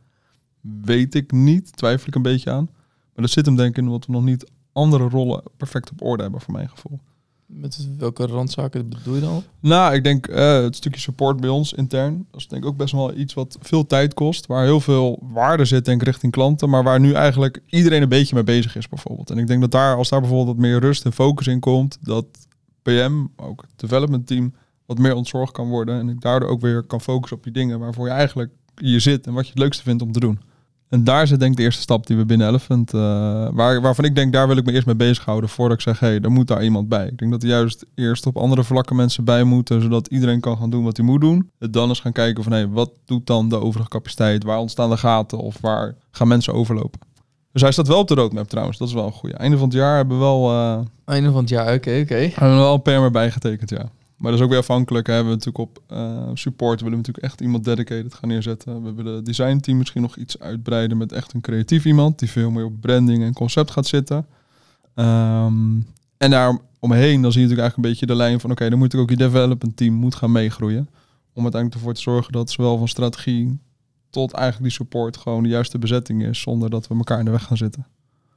Weet 0.60 1.14
ik 1.14 1.32
niet. 1.32 1.76
Twijfel 1.76 2.08
ik 2.08 2.14
een 2.14 2.22
beetje 2.22 2.50
aan. 2.50 2.68
Maar 3.14 3.24
dat 3.24 3.30
zit 3.30 3.46
hem 3.46 3.56
denk 3.56 3.70
ik 3.70 3.84
in 3.84 3.90
dat 3.90 4.06
we 4.06 4.12
nog 4.12 4.24
niet 4.24 4.50
andere 4.72 5.08
rollen 5.08 5.42
perfect 5.56 5.90
op 5.90 6.02
orde 6.02 6.22
hebben 6.22 6.40
voor 6.40 6.52
mijn 6.52 6.68
gevoel. 6.68 7.00
Met 7.46 7.88
welke 7.98 8.26
randzaken 8.26 8.88
bedoel 8.88 9.14
je 9.14 9.20
dan? 9.20 9.42
Nou, 9.60 9.94
ik 9.94 10.04
denk 10.04 10.26
eh, 10.26 10.62
het 10.62 10.76
stukje 10.76 11.00
support 11.00 11.40
bij 11.40 11.50
ons 11.50 11.72
intern. 11.72 12.26
Dat 12.30 12.40
is 12.40 12.48
denk 12.48 12.62
ik 12.62 12.68
ook 12.68 12.76
best 12.76 12.92
wel 12.92 13.14
iets 13.14 13.34
wat 13.34 13.58
veel 13.60 13.86
tijd 13.86 14.14
kost. 14.14 14.46
Waar 14.46 14.64
heel 14.64 14.80
veel 14.80 15.18
waarde 15.22 15.64
zit 15.64 15.84
denk 15.84 16.00
ik 16.00 16.06
richting 16.06 16.32
klanten. 16.32 16.70
Maar 16.70 16.82
waar 16.82 17.00
nu 17.00 17.12
eigenlijk 17.12 17.62
iedereen 17.66 18.02
een 18.02 18.08
beetje 18.08 18.34
mee 18.34 18.44
bezig 18.44 18.76
is 18.76 18.88
bijvoorbeeld. 18.88 19.30
En 19.30 19.38
ik 19.38 19.46
denk 19.46 19.60
dat 19.60 19.70
daar, 19.70 19.96
als 19.96 20.08
daar 20.08 20.20
bijvoorbeeld 20.20 20.56
wat 20.56 20.66
meer 20.66 20.80
rust 20.80 21.04
en 21.04 21.12
focus 21.12 21.46
in 21.46 21.60
komt. 21.60 21.98
Dat 22.00 22.26
PM, 22.82 23.24
ook 23.36 23.60
het 23.60 23.78
development 23.78 24.26
team, 24.26 24.54
wat 24.86 24.98
meer 24.98 25.14
ontzorgd 25.14 25.52
kan 25.52 25.68
worden. 25.68 25.98
En 25.98 26.08
ik 26.08 26.20
daardoor 26.20 26.48
ook 26.48 26.60
weer 26.60 26.82
kan 26.82 27.00
focussen 27.00 27.36
op 27.36 27.42
die 27.42 27.52
dingen 27.52 27.78
waarvoor 27.78 28.06
je 28.06 28.12
eigenlijk 28.12 28.50
hier 28.80 29.00
zit. 29.00 29.26
En 29.26 29.32
wat 29.32 29.44
je 29.44 29.50
het 29.50 29.60
leukste 29.60 29.82
vindt 29.82 30.02
om 30.02 30.12
te 30.12 30.20
doen. 30.20 30.40
En 30.88 31.04
daar 31.04 31.26
zit 31.26 31.38
denk 31.38 31.50
ik 31.50 31.56
de 31.56 31.62
eerste 31.62 31.80
stap 31.80 32.06
die 32.06 32.16
we 32.16 32.24
binnen 32.24 32.48
Elephant, 32.48 32.94
eh, 32.94 33.00
waar, 33.52 33.80
waarvan 33.80 34.04
ik 34.04 34.14
denk, 34.14 34.32
daar 34.32 34.46
wil 34.46 34.56
ik 34.56 34.64
me 34.64 34.72
eerst 34.72 34.86
mee 34.86 34.96
bezighouden 34.96 35.50
voordat 35.50 35.76
ik 35.76 35.82
zeg, 35.82 36.00
hé, 36.00 36.06
hey, 36.06 36.20
er 36.20 36.30
moet 36.30 36.46
daar 36.46 36.64
iemand 36.64 36.88
bij. 36.88 37.06
Ik 37.06 37.18
denk 37.18 37.30
dat 37.30 37.42
er 37.42 37.48
juist 37.48 37.84
eerst 37.94 38.26
op 38.26 38.36
andere 38.36 38.64
vlakken 38.64 38.96
mensen 38.96 39.24
bij 39.24 39.44
moeten, 39.44 39.82
zodat 39.82 40.06
iedereen 40.06 40.40
kan 40.40 40.56
gaan 40.56 40.70
doen 40.70 40.84
wat 40.84 40.96
hij 40.96 41.06
moet 41.06 41.20
doen. 41.20 41.50
En 41.58 41.70
dan 41.70 41.88
eens 41.88 42.00
gaan 42.00 42.12
kijken 42.12 42.42
van, 42.42 42.52
hé, 42.52 42.58
hey, 42.58 42.68
wat 42.68 42.90
doet 43.04 43.26
dan 43.26 43.48
de 43.48 43.60
overige 43.60 43.88
capaciteit? 43.88 44.44
Waar 44.44 44.58
ontstaan 44.58 44.90
de 44.90 44.96
gaten 44.96 45.38
of 45.38 45.56
waar 45.60 45.94
gaan 46.10 46.28
mensen 46.28 46.54
overlopen? 46.54 47.00
Dus 47.52 47.62
hij 47.62 47.72
staat 47.72 47.88
wel 47.88 47.98
op 47.98 48.08
de 48.08 48.14
roadmap 48.14 48.48
trouwens, 48.48 48.78
dat 48.78 48.88
is 48.88 48.94
wel 48.94 49.06
een 49.06 49.12
goede. 49.12 49.36
Einde 49.36 49.58
van 49.58 49.68
het 49.68 49.76
jaar 49.76 49.96
hebben 49.96 50.18
we 50.18 50.24
wel, 50.24 50.50
eh, 50.50 50.78
Einde 51.04 51.30
van 51.30 51.40
het 51.40 51.48
jaar, 51.48 51.74
oké, 51.74 51.98
oké. 52.02 52.14
hebben 52.14 52.56
we 52.56 52.62
wel 52.62 52.74
een 52.74 52.82
PMR 52.82 53.10
bijgetekend, 53.10 53.70
ja. 53.70 53.90
Maar 54.16 54.30
dat 54.30 54.40
is 54.40 54.44
ook 54.44 54.50
weer 54.50 54.60
afhankelijk. 54.60 55.06
Hè. 55.06 55.22
We 55.22 55.28
natuurlijk 55.28 55.58
op 55.58 55.82
eh, 55.86 56.30
support 56.34 56.80
willen 56.80 56.98
we 56.98 57.02
natuurlijk 57.06 57.24
echt 57.24 57.40
iemand 57.40 57.64
dedicated 57.64 58.14
gaan 58.14 58.28
neerzetten. 58.28 58.82
We 58.82 58.94
willen 58.94 59.14
het 59.14 59.26
designteam 59.26 59.78
misschien 59.78 60.02
nog 60.02 60.16
iets 60.16 60.38
uitbreiden 60.38 60.96
met 60.96 61.12
echt 61.12 61.32
een 61.32 61.40
creatief 61.40 61.84
iemand 61.84 62.18
die 62.18 62.30
veel 62.30 62.50
meer 62.50 62.64
op 62.64 62.80
branding 62.80 63.22
en 63.22 63.32
concept 63.32 63.70
gaat 63.70 63.86
zitten. 63.86 64.26
Ehm, 64.94 65.80
en 66.16 66.30
daar 66.30 66.58
omheen 66.78 67.22
dan 67.22 67.32
zie 67.32 67.40
je 67.40 67.46
natuurlijk 67.46 67.60
eigenlijk 67.60 67.76
een 67.76 67.82
beetje 67.82 68.06
de 68.06 68.14
lijn 68.14 68.40
van 68.40 68.50
oké, 68.50 68.70
dan 68.70 68.78
moet 68.78 68.94
ook 68.94 69.10
je 69.10 69.16
development 69.16 69.76
team 69.76 69.94
moet 69.94 70.14
gaan 70.14 70.32
meegroeien. 70.32 70.88
Om 71.32 71.42
uiteindelijk 71.42 71.74
ervoor 71.74 71.94
te 71.94 72.00
zorgen 72.00 72.32
dat 72.32 72.50
zowel 72.50 72.78
van 72.78 72.88
strategie 72.88 73.58
tot 74.10 74.32
eigenlijk 74.32 74.64
die 74.64 74.72
support 74.72 75.16
gewoon 75.16 75.42
de 75.42 75.48
juiste 75.48 75.78
bezetting 75.78 76.22
is, 76.22 76.40
zonder 76.40 76.70
dat 76.70 76.88
we 76.88 76.94
elkaar 76.94 77.18
in 77.18 77.24
de 77.24 77.30
weg 77.30 77.44
gaan 77.44 77.56
zitten. 77.56 77.86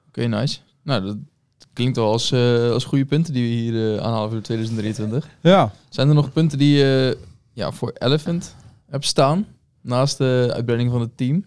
Oké, 0.08 0.26
nice. 0.26 0.60
Nou, 0.84 1.06
dat 1.06 1.18
klinkt 1.74 1.98
wel 1.98 2.12
als, 2.12 2.32
eh, 2.32 2.72
als 2.72 2.84
goede 2.84 3.06
punten 3.06 3.34
die 3.34 3.43
we 3.43 3.50
hier 3.50 4.02
aanhalen 4.02 4.30
voor 4.30 4.41
2023. 4.41 5.30
Ja, 5.41 5.72
Zijn 5.89 6.08
er 6.08 6.13
nog 6.13 6.32
punten 6.32 6.58
die 6.58 6.78
je 6.78 7.17
ja, 7.54 7.72
voor 7.72 7.93
Elephant 7.98 8.56
hebt 8.89 9.06
staan? 9.06 9.45
Naast 9.82 10.17
de 10.17 10.52
uitbreiding 10.54 10.91
van 10.91 11.02
het 11.02 11.17
team? 11.17 11.45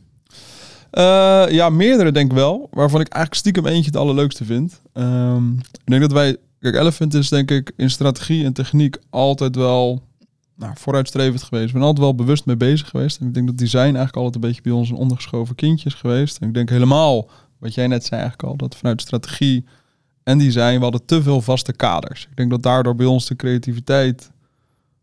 Eh, 0.91 1.45
ja, 1.49 1.71
meerdere 1.71 2.13
denk 2.13 2.31
ik 2.31 2.37
wel. 2.37 2.69
Waarvan 2.71 3.01
ik 3.01 3.09
eigenlijk 3.09 3.35
stiekem 3.35 3.67
eentje 3.67 3.91
het 3.91 3.97
allerleukste 3.97 4.45
vind. 4.45 4.81
Ehm, 4.93 5.53
ik 5.59 5.85
denk 5.85 6.01
dat 6.01 6.13
wij... 6.13 6.37
Kijk, 6.59 6.75
Elephant 6.75 7.15
is 7.15 7.29
denk 7.29 7.51
ik 7.51 7.73
in 7.77 7.91
strategie 7.91 8.45
en 8.45 8.53
techniek 8.53 8.99
altijd 9.11 9.57
wel 9.57 10.03
nou, 10.57 10.73
vooruitstrevend 10.79 11.43
geweest. 11.43 11.65
We 11.65 11.71
zijn 11.71 11.83
altijd 11.83 12.05
wel 12.05 12.15
bewust 12.15 12.47
mee 12.47 12.57
bezig 12.57 12.89
geweest. 12.89 13.21
En 13.21 13.27
ik 13.27 13.35
denk 13.35 13.47
dat 13.47 13.59
design 13.59 13.83
eigenlijk 13.83 14.17
altijd 14.17 14.35
een 14.35 14.41
beetje 14.41 14.63
bij 14.63 14.73
ons 14.73 14.91
een 14.91 14.97
ondergeschoven 14.97 15.55
kindje 15.55 15.89
is 15.89 15.95
geweest. 15.95 16.39
En 16.39 16.49
ik 16.49 16.55
denk 16.55 16.69
helemaal, 16.71 17.29
wat 17.59 17.75
jij 17.75 17.87
net 17.87 18.05
zei 18.05 18.21
eigenlijk 18.21 18.51
al, 18.51 18.57
dat 18.57 18.77
vanuit 18.77 19.01
strategie 19.01 19.65
en 20.23 20.39
design, 20.39 20.77
we 20.77 20.83
hadden 20.83 21.05
te 21.05 21.23
veel 21.23 21.41
vaste 21.41 21.73
kaders. 21.73 22.27
Ik 22.31 22.37
denk 22.37 22.51
dat 22.51 22.63
daardoor 22.63 22.95
bij 22.95 23.07
ons 23.07 23.27
de 23.27 23.37
creativiteit 23.37 24.31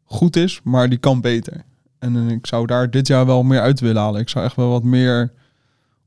goed 0.04 0.36
is, 0.36 0.60
maar 0.64 0.90
die 0.90 0.98
kan 0.98 1.22
beter. 1.22 1.64
En 2.00 2.30
ik 2.30 2.48
zou 2.48 2.66
daar 2.66 2.90
dit 2.90 3.08
jaar 3.08 3.26
wel 3.26 3.44
meer 3.44 3.62
uit 3.62 3.80
willen 3.80 4.02
halen. 4.02 4.22
Ik 4.22 4.30
zou 4.30 4.46
echt 4.46 4.56
wel 4.56 4.70
wat 4.70 4.84
meer 4.84 5.32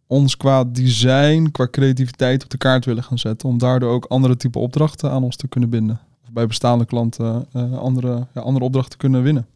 ons 0.07 0.37
qua 0.37 0.65
design, 0.65 1.49
qua 1.53 1.69
creativiteit 1.71 2.45
op 2.45 2.51
de 2.51 2.57
kaart 2.57 2.85
willen 2.85 3.05
gaan 3.05 3.19
zetten. 3.19 3.49
Om 3.49 3.59
daardoor 3.59 3.91
ook 3.91 4.05
andere 4.05 4.37
type 4.37 4.59
opdrachten 4.59 5.11
aan 5.11 5.23
ons 5.23 5.37
te 5.37 5.49
kunnen 5.49 5.71
binden. 5.71 6.01
Of 6.25 6.33
bij 6.33 6.47
bestaande 6.47 6.85
klanten 6.85 7.47
eh, 7.53 7.79
andere, 7.79 8.27
ja, 8.35 8.41
andere 8.41 8.65
opdrachten 8.65 8.93
te 8.93 8.97
kunnen 8.97 9.23
winnen. 9.23 9.47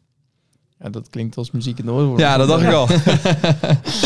Ja, 0.81 0.91
dat 0.91 1.11
klinkt 1.11 1.37
als 1.37 1.51
muziek 1.51 1.79
in 1.79 1.85
de 1.85 1.93
oren. 1.93 2.19
Ja, 2.19 2.37
dat 2.37 2.49
dacht 2.49 2.63
ik 2.63 2.73
al. 2.73 2.89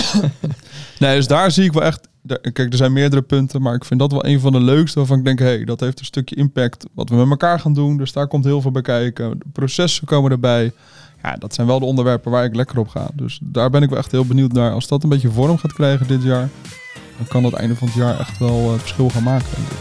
nee, 1.07 1.17
dus 1.17 1.27
daar 1.27 1.51
zie 1.51 1.65
ik 1.65 1.73
wel 1.73 1.83
echt... 1.83 2.09
Kijk, 2.53 2.59
er 2.59 2.77
zijn 2.77 2.93
meerdere 2.93 3.23
punten, 3.23 3.63
maar 3.63 3.75
ik 3.75 3.85
vind 3.85 4.01
dat 4.01 4.13
wel 4.13 4.27
een 4.27 4.41
van 4.41 4.53
de 4.53 4.61
leukste 4.61 4.99
waarvan 4.99 5.19
ik 5.19 5.25
denk, 5.25 5.39
hé, 5.39 5.45
hey, 5.45 5.65
dat 5.65 5.81
heeft 5.81 5.99
een 5.99 6.05
stukje 6.05 6.37
impact 6.37 6.87
wat 6.95 7.09
we 7.09 7.15
met 7.15 7.31
elkaar 7.31 7.61
gaan 7.61 7.75
doen. 7.75 7.97
Dus 7.97 8.13
daar 8.13 8.27
komt 8.27 8.45
heel 8.45 8.61
veel 8.61 8.71
bij 8.71 8.83
kijken. 8.83 9.39
De 9.39 9.45
processen 9.53 10.07
komen 10.07 10.31
erbij. 10.31 10.73
Ja, 11.23 11.37
dat 11.37 11.55
zijn 11.55 11.67
wel 11.67 11.79
de 11.79 11.85
onderwerpen 11.85 12.31
waar 12.31 12.45
ik 12.45 12.55
lekker 12.55 12.79
op 12.79 12.89
ga. 12.89 13.09
Dus 13.15 13.39
daar 13.43 13.71
ben 13.71 13.83
ik 13.83 13.89
wel 13.89 13.99
echt 13.99 14.11
heel 14.11 14.27
benieuwd 14.27 14.53
naar. 14.53 14.73
Als 14.73 14.89
dat 14.89 15.03
een 15.03 15.09
beetje 15.09 15.31
vorm 15.31 15.59
gaat 15.59 15.73
krijgen 15.73 16.07
dit 16.07 16.23
jaar, 16.23 16.49
dan 17.17 17.27
kan 17.29 17.43
dat 17.43 17.53
einde 17.53 17.77
van 17.77 17.87
het 17.87 17.97
jaar 17.97 18.19
echt 18.19 18.39
wel 18.39 18.73
eh, 18.73 18.79
verschil 18.79 19.09
gaan 19.09 19.23
maken, 19.23 19.47
denk 19.55 19.69
ik. 19.69 19.77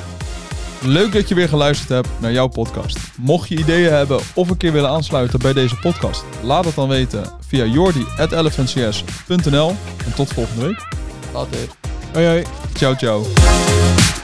Leuk 0.82 1.14
dat 1.14 1.30
je 1.30 1.36
weer 1.36 1.50
geluisterd 1.50 1.90
hebt 1.90 2.10
naar 2.22 2.32
jouw 2.32 2.48
podcast. 2.48 2.98
Mocht 3.18 3.50
je 3.50 3.58
ideeën 3.58 3.92
hebben 3.92 4.20
of 4.36 4.50
een 4.50 4.58
keer 4.58 4.72
willen 4.72 4.90
aansluiten 4.90 5.40
bij 5.40 5.54
deze 5.54 5.76
podcast, 5.76 6.24
laat 6.44 6.66
het 6.66 6.76
dan 6.76 6.88
weten 6.88 7.24
via 7.48 7.66
jordi.elephantcs.nl. 7.66 9.70
En 10.06 10.14
tot 10.16 10.34
volgende 10.34 10.66
week. 10.66 10.88
Later. 11.34 11.79
Hoi 12.14 12.26
hoi. 12.26 12.44
Ciao, 12.76 12.96
ciao. 12.96 14.19